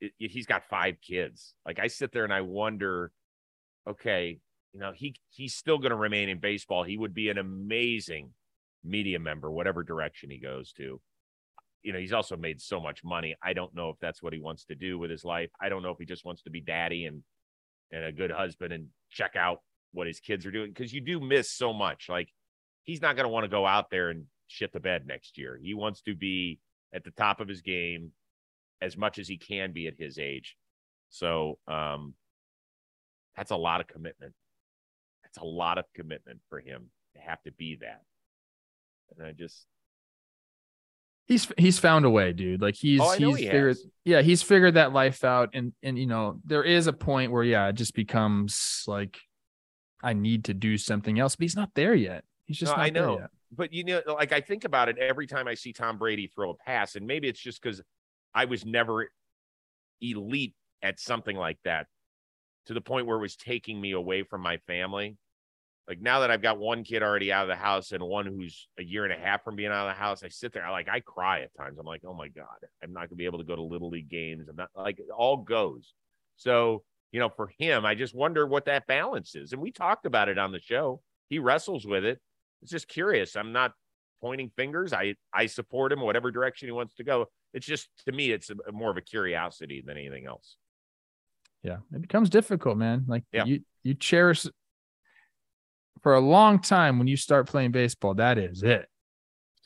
it, 0.00 0.12
he's 0.18 0.46
got 0.46 0.64
five 0.64 0.96
kids. 1.00 1.54
Like 1.66 1.78
I 1.78 1.88
sit 1.88 2.12
there 2.12 2.24
and 2.24 2.32
I 2.32 2.42
wonder, 2.42 3.12
okay, 3.88 4.40
you 4.72 4.80
know, 4.80 4.92
he 4.94 5.14
he's 5.30 5.54
still 5.54 5.78
going 5.78 5.90
to 5.90 5.96
remain 5.96 6.28
in 6.28 6.38
baseball. 6.38 6.84
He 6.84 6.96
would 6.96 7.14
be 7.14 7.30
an 7.30 7.38
amazing 7.38 8.30
media 8.84 9.18
member, 9.18 9.50
whatever 9.50 9.82
direction 9.82 10.30
he 10.30 10.38
goes 10.38 10.72
to. 10.74 11.00
You 11.82 11.92
know, 11.92 11.98
he's 11.98 12.12
also 12.12 12.36
made 12.36 12.60
so 12.60 12.80
much 12.80 13.04
money. 13.04 13.36
I 13.42 13.52
don't 13.52 13.74
know 13.74 13.88
if 13.90 13.96
that's 14.00 14.22
what 14.22 14.32
he 14.32 14.40
wants 14.40 14.64
to 14.66 14.74
do 14.74 14.98
with 14.98 15.10
his 15.10 15.24
life. 15.24 15.50
I 15.60 15.68
don't 15.68 15.82
know 15.82 15.90
if 15.90 15.98
he 15.98 16.04
just 16.04 16.24
wants 16.24 16.42
to 16.42 16.50
be 16.50 16.60
daddy 16.60 17.06
and 17.06 17.22
and 17.90 18.04
a 18.04 18.12
good 18.12 18.30
husband 18.30 18.72
and 18.72 18.88
check 19.10 19.34
out 19.36 19.62
what 19.92 20.06
his 20.06 20.20
kids 20.20 20.44
are 20.44 20.50
doing 20.50 20.70
because 20.70 20.92
you 20.92 21.00
do 21.00 21.20
miss 21.20 21.50
so 21.50 21.72
much. 21.72 22.08
Like 22.08 22.28
he's 22.84 23.00
not 23.00 23.16
going 23.16 23.24
to 23.24 23.30
want 23.30 23.44
to 23.44 23.50
go 23.50 23.66
out 23.66 23.90
there 23.90 24.10
and 24.10 24.24
shit 24.48 24.72
the 24.72 24.80
bed 24.80 25.06
next 25.06 25.38
year. 25.38 25.58
He 25.62 25.74
wants 25.74 26.02
to 26.02 26.14
be 26.14 26.60
at 26.92 27.04
the 27.04 27.10
top 27.12 27.40
of 27.40 27.48
his 27.48 27.62
game 27.62 28.12
as 28.80 28.96
much 28.96 29.18
as 29.18 29.28
he 29.28 29.36
can 29.38 29.72
be 29.72 29.86
at 29.86 29.94
his 29.98 30.18
age. 30.18 30.56
So 31.10 31.58
um 31.68 32.14
that's 33.36 33.50
a 33.50 33.56
lot 33.56 33.80
of 33.80 33.86
commitment. 33.86 34.34
That's 35.22 35.38
a 35.38 35.44
lot 35.44 35.78
of 35.78 35.84
commitment 35.94 36.40
for 36.48 36.58
him 36.60 36.90
to 37.14 37.20
have 37.20 37.40
to 37.42 37.52
be 37.52 37.76
that. 37.80 38.02
And 39.16 39.26
I 39.26 39.32
just 39.32 39.66
He's 41.26 41.46
he's 41.58 41.78
found 41.78 42.06
a 42.06 42.10
way, 42.10 42.32
dude. 42.32 42.62
Like 42.62 42.74
he's 42.74 43.02
oh, 43.02 43.10
he's 43.12 43.36
he 43.36 43.44
figured 43.44 43.68
has. 43.76 43.86
yeah, 44.06 44.22
he's 44.22 44.42
figured 44.42 44.74
that 44.74 44.94
life 44.94 45.24
out 45.24 45.50
and 45.52 45.74
and 45.82 45.98
you 45.98 46.06
know, 46.06 46.40
there 46.46 46.64
is 46.64 46.86
a 46.86 46.92
point 46.92 47.32
where 47.32 47.44
yeah, 47.44 47.68
it 47.68 47.74
just 47.74 47.94
becomes 47.94 48.82
like 48.86 49.18
I 50.02 50.14
need 50.14 50.44
to 50.44 50.54
do 50.54 50.78
something 50.78 51.18
else, 51.18 51.36
but 51.36 51.42
he's 51.44 51.56
not 51.56 51.68
there 51.74 51.94
yet. 51.94 52.24
He's 52.46 52.56
just 52.56 52.72
No, 52.72 52.76
not 52.76 52.82
I 52.86 52.90
there 52.90 53.02
know. 53.02 53.18
yet. 53.18 53.30
but 53.52 53.72
you 53.74 53.84
know, 53.84 54.00
like 54.06 54.32
I 54.32 54.40
think 54.40 54.64
about 54.64 54.88
it 54.88 54.96
every 54.96 55.26
time 55.26 55.46
I 55.48 55.54
see 55.54 55.74
Tom 55.74 55.98
Brady 55.98 56.28
throw 56.28 56.50
a 56.52 56.54
pass, 56.54 56.96
and 56.96 57.06
maybe 57.06 57.28
it's 57.28 57.40
just 57.40 57.60
because 57.62 57.82
I 58.38 58.44
was 58.44 58.64
never 58.64 59.10
elite 60.00 60.54
at 60.80 61.00
something 61.00 61.36
like 61.36 61.58
that 61.64 61.88
to 62.66 62.72
the 62.72 62.80
point 62.80 63.08
where 63.08 63.16
it 63.16 63.20
was 63.20 63.34
taking 63.34 63.80
me 63.80 63.90
away 63.90 64.22
from 64.22 64.42
my 64.42 64.58
family. 64.58 65.16
Like 65.88 66.00
now 66.00 66.20
that 66.20 66.30
I've 66.30 66.40
got 66.40 66.56
one 66.56 66.84
kid 66.84 67.02
already 67.02 67.32
out 67.32 67.42
of 67.42 67.48
the 67.48 67.56
house 67.56 67.90
and 67.90 68.00
one 68.00 68.26
who's 68.26 68.68
a 68.78 68.84
year 68.84 69.02
and 69.02 69.12
a 69.12 69.18
half 69.18 69.42
from 69.42 69.56
being 69.56 69.72
out 69.72 69.88
of 69.88 69.96
the 69.96 70.00
house, 70.00 70.22
I 70.22 70.28
sit 70.28 70.52
there, 70.52 70.64
I 70.64 70.70
like 70.70 70.88
I 70.88 71.00
cry 71.00 71.40
at 71.40 71.50
times. 71.56 71.78
I'm 71.80 71.86
like, 71.86 72.02
oh 72.06 72.14
my 72.14 72.28
God, 72.28 72.46
I'm 72.80 72.92
not 72.92 73.08
gonna 73.08 73.16
be 73.16 73.24
able 73.24 73.40
to 73.40 73.44
go 73.44 73.56
to 73.56 73.62
little 73.62 73.88
league 73.88 74.08
games. 74.08 74.46
I'm 74.48 74.54
not 74.54 74.70
like 74.76 75.00
it 75.00 75.06
all 75.12 75.38
goes. 75.38 75.92
So, 76.36 76.84
you 77.10 77.18
know, 77.18 77.30
for 77.30 77.50
him, 77.58 77.84
I 77.84 77.96
just 77.96 78.14
wonder 78.14 78.46
what 78.46 78.66
that 78.66 78.86
balance 78.86 79.34
is. 79.34 79.52
And 79.52 79.60
we 79.60 79.72
talked 79.72 80.06
about 80.06 80.28
it 80.28 80.38
on 80.38 80.52
the 80.52 80.60
show. 80.60 81.00
He 81.28 81.40
wrestles 81.40 81.88
with 81.88 82.04
it. 82.04 82.20
It's 82.62 82.70
just 82.70 82.86
curious. 82.86 83.34
I'm 83.34 83.50
not 83.50 83.72
pointing 84.20 84.52
fingers. 84.54 84.92
I 84.92 85.16
I 85.34 85.46
support 85.46 85.90
him 85.90 86.02
whatever 86.02 86.30
direction 86.30 86.68
he 86.68 86.72
wants 86.72 86.94
to 86.96 87.04
go. 87.04 87.26
It's 87.54 87.66
just 87.66 87.88
to 88.06 88.12
me, 88.12 88.30
it's 88.30 88.50
a, 88.50 88.72
more 88.72 88.90
of 88.90 88.96
a 88.96 89.00
curiosity 89.00 89.82
than 89.84 89.96
anything 89.96 90.26
else. 90.26 90.56
Yeah, 91.62 91.78
it 91.92 92.00
becomes 92.02 92.30
difficult, 92.30 92.76
man. 92.78 93.04
Like 93.08 93.24
Yeah. 93.32 93.44
you 93.44 93.60
you 93.82 93.94
cherish 93.94 94.46
for 96.02 96.14
a 96.14 96.20
long 96.20 96.60
time 96.60 96.98
when 96.98 97.08
you 97.08 97.16
start 97.16 97.48
playing 97.48 97.72
baseball. 97.72 98.14
That 98.14 98.38
is 98.38 98.62
it. 98.62 98.86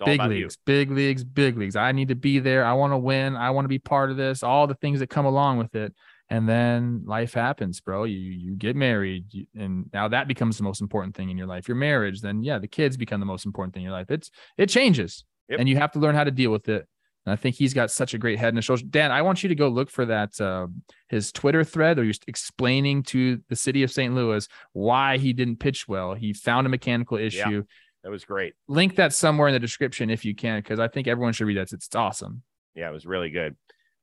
Big 0.04 0.20
leagues, 0.22 0.56
big 0.64 0.90
leagues, 0.90 1.22
big 1.22 1.56
leagues. 1.56 1.76
I 1.76 1.92
need 1.92 2.08
to 2.08 2.16
be 2.16 2.40
there. 2.40 2.64
I 2.64 2.72
want 2.72 2.92
to 2.92 2.98
win. 2.98 3.36
I 3.36 3.50
want 3.50 3.66
to 3.66 3.68
be 3.68 3.78
part 3.78 4.10
of 4.10 4.16
this. 4.16 4.42
All 4.42 4.66
the 4.66 4.74
things 4.74 4.98
that 4.98 5.08
come 5.08 5.26
along 5.26 5.58
with 5.58 5.74
it. 5.76 5.94
And 6.28 6.48
then 6.48 7.02
life 7.04 7.34
happens, 7.34 7.80
bro. 7.80 8.04
You 8.04 8.16
you 8.18 8.56
get 8.56 8.74
married, 8.74 9.26
you, 9.30 9.46
and 9.54 9.90
now 9.92 10.08
that 10.08 10.26
becomes 10.28 10.56
the 10.56 10.64
most 10.64 10.80
important 10.80 11.14
thing 11.14 11.28
in 11.28 11.36
your 11.36 11.46
life. 11.46 11.68
Your 11.68 11.76
marriage, 11.76 12.20
then 12.22 12.42
yeah, 12.42 12.58
the 12.58 12.66
kids 12.66 12.96
become 12.96 13.20
the 13.20 13.26
most 13.26 13.44
important 13.44 13.74
thing 13.74 13.82
in 13.82 13.90
your 13.90 13.98
life. 13.98 14.10
It's 14.10 14.30
it 14.56 14.68
changes, 14.70 15.24
Yep. 15.50 15.60
and 15.60 15.68
you 15.68 15.76
have 15.76 15.92
to 15.92 15.98
learn 15.98 16.14
how 16.14 16.24
to 16.24 16.30
deal 16.30 16.50
with 16.50 16.68
it. 16.70 16.88
And 17.24 17.32
I 17.32 17.36
think 17.36 17.54
he's 17.54 17.74
got 17.74 17.90
such 17.90 18.14
a 18.14 18.18
great 18.18 18.38
head 18.38 18.48
and 18.48 18.58
a 18.58 18.62
shoulders. 18.62 18.82
Dan, 18.82 19.12
I 19.12 19.22
want 19.22 19.42
you 19.42 19.48
to 19.48 19.54
go 19.54 19.68
look 19.68 19.90
for 19.90 20.06
that 20.06 20.40
uh, 20.40 20.66
his 21.08 21.30
Twitter 21.30 21.62
thread, 21.62 21.98
or 21.98 22.04
just 22.04 22.24
explaining 22.26 23.04
to 23.04 23.40
the 23.48 23.56
city 23.56 23.82
of 23.82 23.92
St. 23.92 24.14
Louis 24.14 24.48
why 24.72 25.18
he 25.18 25.32
didn't 25.32 25.56
pitch 25.56 25.86
well. 25.86 26.14
He 26.14 26.32
found 26.32 26.66
a 26.66 26.70
mechanical 26.70 27.16
issue. 27.16 27.38
Yeah. 27.38 27.60
That 28.02 28.10
was 28.10 28.24
great. 28.24 28.54
Link 28.66 28.96
that 28.96 29.12
somewhere 29.12 29.48
in 29.48 29.54
the 29.54 29.60
description 29.60 30.10
if 30.10 30.24
you 30.24 30.34
can, 30.34 30.58
because 30.58 30.80
I 30.80 30.88
think 30.88 31.06
everyone 31.06 31.32
should 31.32 31.46
read 31.46 31.58
that. 31.58 31.72
It's, 31.72 31.72
it's 31.72 31.94
awesome. 31.94 32.42
Yeah, 32.74 32.88
it 32.88 32.92
was 32.92 33.06
really 33.06 33.30
good. 33.30 33.56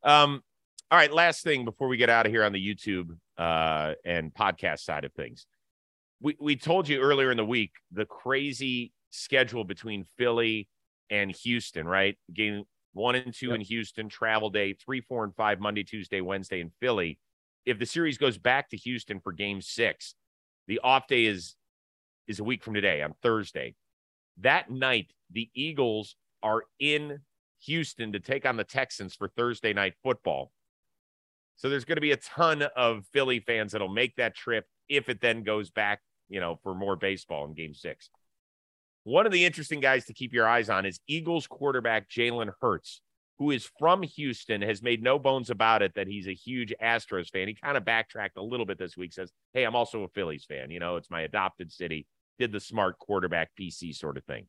Um, 0.03 0.41
all 0.89 0.97
right, 0.97 1.12
last 1.12 1.43
thing 1.43 1.65
before 1.65 1.88
we 1.88 1.97
get 1.97 2.10
out 2.10 2.25
of 2.25 2.32
here 2.32 2.43
on 2.43 2.53
the 2.53 2.65
YouTube 2.65 3.10
uh, 3.38 3.95
and 4.05 4.34
podcast 4.34 4.79
side 4.79 5.03
of 5.03 5.13
things. 5.13 5.45
We 6.21 6.36
we 6.39 6.55
told 6.55 6.88
you 6.88 6.99
earlier 6.99 7.32
in 7.32 7.38
the 7.38 7.45
week 7.45 7.71
the 7.91 8.05
crazy 8.05 8.91
schedule 9.10 9.63
between 9.63 10.05
Philly 10.17 10.67
and 11.10 11.32
Houston, 11.43 11.88
right? 11.88 12.17
Game 12.34 12.63
one 12.93 13.15
and 13.15 13.34
two 13.34 13.47
Yep. 13.47 13.56
in 13.56 13.62
Houston, 13.62 14.10
travel 14.10 14.49
day, 14.49 14.73
three, 14.73 15.02
four, 15.02 15.23
and 15.23 15.36
five, 15.36 15.60
Monday, 15.60 15.84
Tuesday, 15.84 16.21
Wednesday 16.21 16.60
in 16.62 16.71
Philly. 16.80 17.19
If 17.65 17.80
the 17.80 17.86
series 17.86 18.17
goes 18.17 18.38
back 18.38 18.69
to 18.69 18.78
Houston 18.78 19.19
for 19.19 19.32
game 19.32 19.62
six, 19.62 20.15
the 20.67 20.80
off 20.84 21.08
day 21.08 21.25
is 21.25 21.56
is 22.28 22.39
a 22.39 22.43
week 22.43 22.63
from 22.63 22.73
today 22.75 23.02
on 23.02 23.13
Thursday. 23.21 23.75
That 24.38 24.69
night, 24.69 25.12
the 25.32 25.49
Eagles 25.54 26.15
are 26.43 26.63
in 26.80 27.19
Houston 27.65 28.13
to 28.13 28.19
take 28.19 28.45
on 28.45 28.56
the 28.56 28.63
Texans 28.63 29.15
for 29.15 29.28
Thursday 29.28 29.73
night 29.73 29.95
football. 30.04 30.52
So 31.56 31.69
there's 31.69 31.86
going 31.86 31.97
to 31.97 32.02
be 32.02 32.12
a 32.13 32.17
ton 32.17 32.63
of 32.75 33.06
Philly 33.12 33.41
fans 33.41 33.73
that'll 33.73 33.89
make 33.89 34.15
that 34.15 34.36
trip 34.36 34.65
if 34.88 35.10
it 35.10 35.19
then 35.19 35.43
goes 35.43 35.69
back, 35.69 35.99
you 36.30 36.39
know, 36.39 36.58
for 36.63 36.73
more 36.73 36.95
baseball 36.95 37.45
in 37.45 37.54
game 37.54 37.73
six. 37.73 38.10
One 39.09 39.25
of 39.25 39.31
the 39.31 39.43
interesting 39.43 39.79
guys 39.79 40.05
to 40.05 40.13
keep 40.13 40.33
your 40.33 40.47
eyes 40.47 40.69
on 40.69 40.85
is 40.85 40.99
Eagles 41.07 41.47
quarterback 41.47 42.11
Jalen 42.11 42.51
Hurts, 42.61 43.01
who 43.39 43.49
is 43.49 43.67
from 43.79 44.03
Houston, 44.03 44.61
has 44.61 44.83
made 44.83 45.01
no 45.01 45.17
bones 45.17 45.49
about 45.49 45.81
it 45.81 45.95
that 45.95 46.05
he's 46.05 46.27
a 46.27 46.35
huge 46.35 46.75
Astros 46.79 47.31
fan. 47.31 47.47
He 47.47 47.55
kind 47.55 47.75
of 47.75 47.83
backtracked 47.83 48.37
a 48.37 48.43
little 48.43 48.67
bit 48.67 48.77
this 48.77 48.95
week, 48.95 49.11
says, 49.11 49.31
Hey, 49.51 49.63
I'm 49.63 49.75
also 49.75 50.03
a 50.03 50.09
Phillies 50.09 50.45
fan. 50.45 50.69
You 50.69 50.79
know, 50.79 50.95
it's 50.95 51.09
my 51.09 51.21
adopted 51.21 51.71
city. 51.71 52.05
Did 52.37 52.51
the 52.51 52.59
smart 52.59 52.99
quarterback 52.99 53.49
PC 53.59 53.95
sort 53.95 54.15
of 54.15 54.25
thing. 54.25 54.45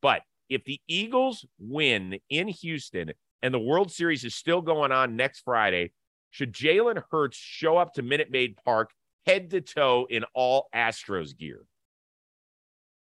But 0.00 0.22
if 0.48 0.64
the 0.64 0.80
Eagles 0.88 1.46
win 1.60 2.18
in 2.28 2.48
Houston 2.48 3.12
and 3.40 3.54
the 3.54 3.60
World 3.60 3.92
Series 3.92 4.24
is 4.24 4.34
still 4.34 4.62
going 4.62 4.90
on 4.90 5.14
next 5.14 5.42
Friday, 5.44 5.92
should 6.30 6.52
Jalen 6.52 7.00
Hurts 7.12 7.36
show 7.36 7.76
up 7.76 7.94
to 7.94 8.02
Minute 8.02 8.32
Maid 8.32 8.56
Park 8.64 8.90
head 9.26 9.50
to 9.50 9.60
toe 9.60 10.08
in 10.10 10.24
all 10.34 10.66
Astros 10.74 11.38
gear? 11.38 11.60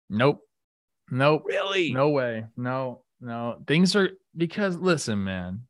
Nope. 0.09 0.43
Nope. 1.11 1.45
Really? 1.47 1.93
No 1.93 2.11
way. 2.11 2.45
No, 2.57 3.03
no. 3.21 3.59
Things 3.67 3.97
are 3.97 4.11
because 4.37 4.77
listen, 4.77 5.23
man, 5.25 5.63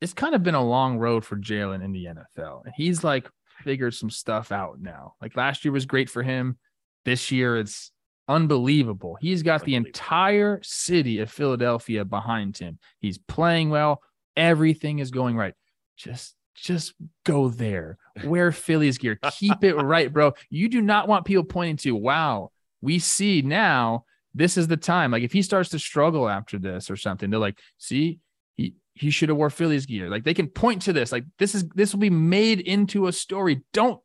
it's 0.00 0.14
kind 0.14 0.34
of 0.34 0.42
been 0.42 0.54
a 0.54 0.64
long 0.64 0.98
road 0.98 1.24
for 1.24 1.36
Jalen 1.36 1.84
in 1.84 1.92
the 1.92 2.06
NFL. 2.06 2.64
And 2.64 2.74
he's 2.76 3.04
like 3.04 3.28
figured 3.62 3.94
some 3.94 4.10
stuff 4.10 4.52
out 4.52 4.80
now. 4.80 5.14
Like 5.20 5.36
last 5.36 5.64
year 5.64 5.72
was 5.72 5.86
great 5.86 6.10
for 6.10 6.22
him. 6.22 6.58
This 7.04 7.30
year 7.30 7.58
it's 7.58 7.92
unbelievable. 8.28 9.16
He's 9.20 9.42
got 9.42 9.64
the 9.64 9.74
entire 9.74 10.60
city 10.62 11.20
of 11.20 11.30
Philadelphia 11.30 12.04
behind 12.04 12.56
him. 12.58 12.78
He's 13.00 13.18
playing 13.18 13.70
well. 13.70 14.00
Everything 14.36 14.98
is 14.98 15.10
going 15.10 15.36
right. 15.36 15.54
Just 15.96 16.34
just 16.54 16.94
go 17.24 17.48
there. 17.48 17.98
Wear 18.24 18.52
Phillies 18.52 18.98
gear. 18.98 19.18
Keep 19.32 19.64
it 19.64 19.74
right, 19.82 20.12
bro. 20.12 20.34
You 20.50 20.68
do 20.68 20.80
not 20.80 21.08
want 21.08 21.24
people 21.24 21.44
pointing 21.44 21.76
to, 21.78 21.96
wow, 21.96 22.50
we 22.80 22.98
see 22.98 23.42
now 23.42 24.04
this 24.34 24.56
is 24.56 24.66
the 24.68 24.76
time. 24.76 25.10
Like 25.10 25.22
if 25.22 25.32
he 25.32 25.42
starts 25.42 25.70
to 25.70 25.78
struggle 25.78 26.28
after 26.28 26.58
this 26.58 26.90
or 26.90 26.96
something, 26.96 27.30
they're 27.30 27.40
like, 27.40 27.58
see, 27.78 28.18
he 28.56 28.74
he 28.94 29.10
should 29.10 29.28
have 29.28 29.38
wore 29.38 29.50
Phillies 29.50 29.86
gear. 29.86 30.08
Like 30.08 30.24
they 30.24 30.34
can 30.34 30.48
point 30.48 30.82
to 30.82 30.92
this. 30.92 31.12
Like 31.12 31.24
this 31.38 31.54
is 31.54 31.68
this 31.70 31.92
will 31.92 32.00
be 32.00 32.10
made 32.10 32.60
into 32.60 33.06
a 33.06 33.12
story. 33.12 33.62
Don't 33.72 34.00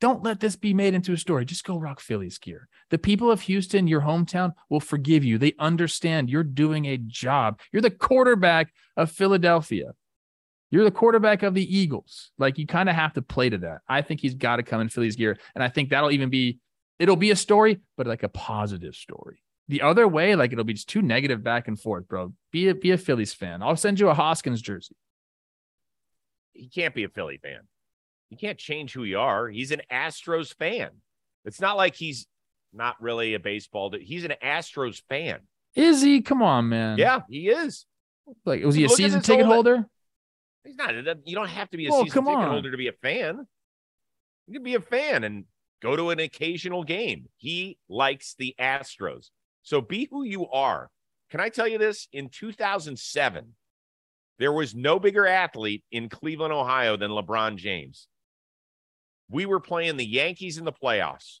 don't 0.00 0.22
let 0.22 0.40
this 0.40 0.56
be 0.56 0.74
made 0.74 0.94
into 0.94 1.12
a 1.12 1.16
story. 1.16 1.44
Just 1.44 1.64
go 1.64 1.78
rock 1.78 2.00
Phillies 2.00 2.38
gear. 2.38 2.68
The 2.90 2.98
people 2.98 3.30
of 3.30 3.40
Houston, 3.42 3.88
your 3.88 4.02
hometown, 4.02 4.52
will 4.68 4.80
forgive 4.80 5.24
you. 5.24 5.38
They 5.38 5.54
understand 5.58 6.28
you're 6.28 6.44
doing 6.44 6.86
a 6.86 6.98
job. 6.98 7.60
You're 7.72 7.82
the 7.82 7.90
quarterback 7.90 8.72
of 8.96 9.10
Philadelphia. 9.10 9.92
You're 10.70 10.84
the 10.84 10.90
quarterback 10.90 11.42
of 11.42 11.54
the 11.54 11.76
Eagles. 11.76 12.32
Like 12.38 12.58
you 12.58 12.66
kind 12.66 12.88
of 12.88 12.94
have 12.94 13.14
to 13.14 13.22
play 13.22 13.48
to 13.48 13.58
that. 13.58 13.78
I 13.88 14.02
think 14.02 14.20
he's 14.20 14.34
got 14.34 14.56
to 14.56 14.62
come 14.62 14.80
in 14.80 14.88
Phillies 14.88 15.16
gear. 15.16 15.38
And 15.54 15.64
I 15.64 15.68
think 15.68 15.90
that'll 15.90 16.10
even 16.10 16.28
be, 16.28 16.58
it'll 16.98 17.16
be 17.16 17.30
a 17.30 17.36
story, 17.36 17.80
but 17.96 18.06
like 18.06 18.22
a 18.22 18.28
positive 18.28 18.94
story. 18.94 19.42
The 19.68 19.82
other 19.82 20.06
way, 20.06 20.36
like 20.36 20.52
it'll 20.52 20.64
be 20.64 20.74
just 20.74 20.88
too 20.88 21.02
negative 21.02 21.42
back 21.42 21.66
and 21.66 21.78
forth, 21.78 22.06
bro. 22.08 22.32
Be 22.52 22.68
a, 22.68 22.74
be 22.74 22.92
a 22.92 22.98
Phillies 22.98 23.32
fan. 23.32 23.62
I'll 23.62 23.76
send 23.76 23.98
you 23.98 24.08
a 24.08 24.14
Hoskins 24.14 24.62
jersey. 24.62 24.94
He 26.52 26.68
can't 26.68 26.94
be 26.94 27.04
a 27.04 27.08
Philly 27.08 27.38
fan. 27.42 27.60
You 28.30 28.36
can't 28.36 28.58
change 28.58 28.92
who 28.92 29.04
you 29.04 29.18
are. 29.18 29.48
He's 29.48 29.72
an 29.72 29.82
Astros 29.90 30.54
fan. 30.54 30.90
It's 31.44 31.60
not 31.60 31.76
like 31.76 31.94
he's 31.94 32.26
not 32.72 33.00
really 33.00 33.34
a 33.34 33.40
baseball. 33.40 33.92
He's 34.00 34.24
an 34.24 34.34
Astros 34.42 35.02
fan. 35.08 35.40
Is 35.74 36.02
he? 36.02 36.22
Come 36.22 36.42
on, 36.42 36.68
man. 36.68 36.98
Yeah, 36.98 37.20
he 37.28 37.48
is. 37.48 37.86
Like, 38.44 38.64
was 38.64 38.74
he 38.74 38.84
a 38.84 38.88
season 38.88 39.20
ticket 39.20 39.46
holder? 39.46 39.86
He's 40.64 40.76
not. 40.76 40.94
You 41.24 41.34
don't 41.34 41.48
have 41.48 41.70
to 41.70 41.76
be 41.76 41.86
a 41.86 41.92
oh, 41.92 42.04
season 42.04 42.24
ticket 42.24 42.38
on. 42.38 42.50
holder 42.50 42.70
to 42.70 42.76
be 42.76 42.88
a 42.88 42.92
fan. 42.92 43.46
You 44.46 44.54
can 44.54 44.62
be 44.62 44.74
a 44.74 44.80
fan 44.80 45.24
and 45.24 45.44
go 45.82 45.94
to 45.94 46.10
an 46.10 46.18
occasional 46.18 46.82
game. 46.84 47.28
He 47.36 47.78
likes 47.88 48.34
the 48.38 48.54
Astros. 48.58 49.30
So 49.66 49.80
be 49.80 50.06
who 50.08 50.22
you 50.22 50.46
are. 50.46 50.90
Can 51.28 51.40
I 51.40 51.48
tell 51.48 51.66
you 51.66 51.76
this? 51.76 52.06
In 52.12 52.28
2007, 52.28 53.56
there 54.38 54.52
was 54.52 54.76
no 54.76 55.00
bigger 55.00 55.26
athlete 55.26 55.82
in 55.90 56.08
Cleveland, 56.08 56.52
Ohio 56.52 56.96
than 56.96 57.10
LeBron 57.10 57.56
James. 57.56 58.06
We 59.28 59.44
were 59.44 59.58
playing 59.58 59.96
the 59.96 60.06
Yankees 60.06 60.56
in 60.56 60.64
the 60.64 60.72
playoffs. 60.72 61.40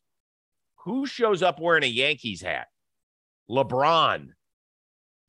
Who 0.86 1.06
shows 1.06 1.40
up 1.40 1.60
wearing 1.60 1.84
a 1.84 1.86
Yankees 1.86 2.42
hat? 2.42 2.66
LeBron. 3.48 4.30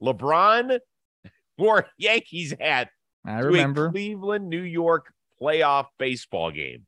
LeBron 0.02 0.80
wore 1.60 1.80
a 1.82 1.86
Yankees 2.00 2.56
hat 2.60 2.90
I 3.24 3.42
remember 3.42 3.92
Cleveland, 3.92 4.50
New 4.50 4.64
York 4.64 5.14
playoff 5.40 5.86
baseball 6.00 6.50
game. 6.50 6.88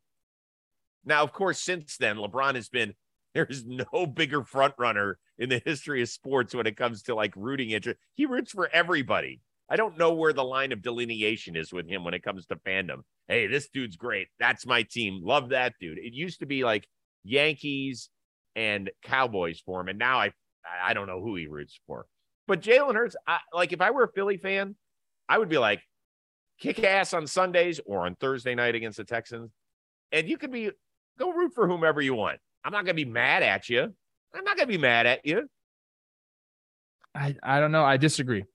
Now, 1.06 1.22
of 1.22 1.34
course, 1.34 1.60
since 1.60 1.98
then, 1.98 2.15
LeBron 2.17 2.56
has 2.56 2.67
been 2.67 2.95
there's 3.36 3.63
no 3.63 4.08
bigger 4.08 4.43
front 4.43 4.74
runner 4.80 5.19
in 5.39 5.49
the 5.49 5.62
history 5.65 6.02
of 6.02 6.10
sports 6.10 6.54
when 6.54 6.67
it 6.67 6.78
comes 6.78 7.02
to 7.04 7.15
like 7.15 7.34
rooting 7.36 7.71
interest. 7.71 7.99
He 8.13 8.25
roots 8.25 8.52
for 8.52 8.69
everybody. 8.71 9.41
I 9.69 9.78
don't 9.78 9.97
know 9.97 10.13
where 10.13 10.34
the 10.34 10.43
line 10.43 10.71
of 10.71 10.82
delineation 10.82 11.56
is 11.56 11.71
with 11.71 11.88
him 11.88 12.04
when 12.04 12.13
it 12.13 12.23
comes 12.23 12.45
to 12.47 12.56
fandom. 12.58 13.02
Hey, 13.28 13.47
this 13.47 13.69
dude's 13.69 13.95
great. 13.95 14.28
That's 14.39 14.65
my 14.65 14.84
team. 14.84 15.21
Love 15.23 15.49
that 15.49 15.73
dude. 15.80 15.97
It 15.97 16.13
used 16.13 16.39
to 16.39 16.45
be 16.45 16.63
like 16.63 16.88
Yankees 17.23 18.10
and 18.56 18.89
Cowboys 19.04 19.62
for 19.65 19.80
him, 19.80 19.88
and 19.88 19.99
now 19.99 20.19
I 20.19 20.34
I 20.84 20.93
don't 20.93 21.08
know 21.08 21.21
who 21.21 21.36
he 21.36 21.47
roots 21.47 21.80
for. 21.88 22.06
But 22.47 22.62
Jalen 22.62 22.95
Hurts, 22.95 23.15
I, 23.28 23.39
like 23.54 23.71
if 23.71 23.82
I 23.82 23.91
were 23.91 24.04
a 24.04 24.12
Philly 24.12 24.38
fan, 24.38 24.75
I 25.30 25.38
would 25.38 25.49
be 25.49 25.60
like, 25.60 25.82
kick 26.60 26.84
ass 26.84 27.13
on 27.13 27.28
Sundays 27.28 27.80
or 27.86 28.06
on 28.06 28.15
Thursday 28.15 28.56
night 28.56 28.75
against 28.75 28.97
the 28.97 29.04
Texans, 29.04 29.52
and 30.12 30.28
you 30.28 30.38
could 30.38 30.52
be 30.52 30.71
go 31.17 31.32
root 31.32 31.54
for 31.54 31.67
whomever 31.67 32.02
you 32.02 32.15
want. 32.15 32.39
I'm 32.65 32.73
not 32.73 32.86
gonna 32.86 32.95
be 32.95 33.06
mad 33.06 33.43
at 33.43 33.69
you. 33.69 33.93
I'm 34.33 34.43
not 34.43 34.57
gonna 34.57 34.67
be 34.67 34.77
mad 34.77 35.05
at 35.05 35.25
you. 35.25 35.49
I 37.15 37.35
I 37.41 37.59
don't 37.59 37.71
know. 37.71 37.83
I 37.83 37.97
disagree. 37.97 38.45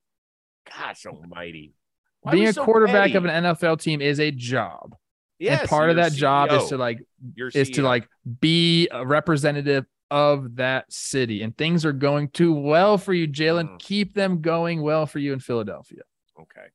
Gosh 0.71 1.07
almighty. 1.07 1.75
Why 2.21 2.33
Being 2.33 2.49
a 2.49 2.53
so 2.53 2.65
quarterback 2.65 3.13
petty? 3.13 3.17
of 3.17 3.25
an 3.25 3.45
NFL 3.45 3.81
team 3.81 4.01
is 4.01 4.19
a 4.19 4.31
job. 4.31 4.97
Yes, 5.39 5.61
and 5.61 5.69
part 5.69 5.91
of 5.91 5.97
that 5.97 6.13
CEO. 6.13 6.17
job 6.17 6.53
is 6.53 6.69
to 6.69 6.77
like 6.79 6.99
is 7.37 7.71
to 7.71 7.83
like 7.83 8.09
be 8.41 8.89
a 8.91 9.05
representative 9.05 9.85
of 10.11 10.57
that 10.57 10.91
city. 10.93 11.43
And 11.43 11.57
things 11.57 11.85
are 11.85 11.93
going 11.93 12.29
too 12.29 12.55
well 12.55 12.99
for 12.99 13.13
you, 13.13 13.27
Jalen. 13.27 13.71
Mm. 13.71 13.79
Keep 13.81 14.15
them 14.15 14.41
going 14.41 14.81
well 14.81 15.07
for 15.07 15.19
you 15.19 15.33
in 15.33 15.41
Philadelphia. 15.41 16.03
Okay. 16.41 16.67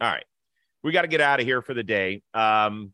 All 0.00 0.10
right. 0.10 0.24
We 0.82 0.92
got 0.92 1.02
to 1.02 1.08
get 1.08 1.20
out 1.20 1.40
of 1.40 1.46
here 1.46 1.62
for 1.62 1.74
the 1.74 1.82
day. 1.82 2.22
Um, 2.34 2.92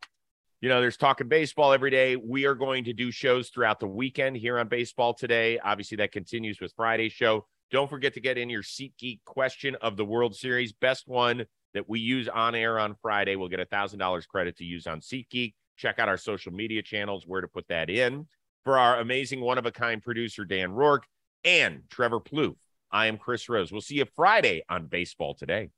you 0.65 0.69
know, 0.69 0.81
there's 0.81 0.97
talking 0.97 1.27
baseball 1.27 1.73
every 1.73 1.91
day. 1.91 2.15
We 2.15 2.45
are 2.45 2.55
going 2.55 2.85
to 2.85 2.93
do 2.93 3.11
shows 3.11 3.49
throughout 3.49 3.79
the 3.79 3.85
weekend 3.85 4.35
here 4.35 4.57
on 4.57 4.67
Baseball 4.67 5.13
Today. 5.13 5.59
Obviously, 5.59 5.97
that 5.97 6.11
continues 6.11 6.59
with 6.59 6.73
Friday's 6.75 7.13
show. 7.13 7.45
Don't 7.69 7.87
forget 7.87 8.15
to 8.15 8.19
get 8.19 8.39
in 8.39 8.49
your 8.49 8.63
SeatGeek 8.63 9.19
question 9.25 9.75
of 9.79 9.95
the 9.95 10.03
World 10.03 10.35
Series. 10.35 10.73
Best 10.73 11.07
one 11.07 11.45
that 11.75 11.87
we 11.87 11.99
use 11.99 12.27
on 12.27 12.55
air 12.55 12.79
on 12.79 12.95
Friday 12.99 13.35
we'll 13.35 13.47
get 13.47 13.59
a 13.59 13.65
$1,000 13.67 14.27
credit 14.27 14.57
to 14.57 14.63
use 14.63 14.87
on 14.87 15.01
SeatGeek. 15.01 15.53
Check 15.77 15.99
out 15.99 16.09
our 16.09 16.17
social 16.17 16.51
media 16.51 16.81
channels 16.81 17.27
where 17.27 17.41
to 17.41 17.47
put 17.47 17.67
that 17.67 17.91
in. 17.91 18.25
For 18.63 18.79
our 18.79 18.99
amazing 18.99 19.41
one 19.41 19.59
of 19.59 19.67
a 19.67 19.71
kind 19.71 20.01
producer, 20.01 20.45
Dan 20.45 20.71
Rourke, 20.71 21.05
and 21.43 21.83
Trevor 21.91 22.21
Plouffe, 22.21 22.57
I 22.91 23.05
am 23.05 23.19
Chris 23.19 23.47
Rose. 23.49 23.71
We'll 23.71 23.81
see 23.81 23.97
you 23.97 24.05
Friday 24.15 24.63
on 24.67 24.87
Baseball 24.87 25.35
Today. 25.35 25.69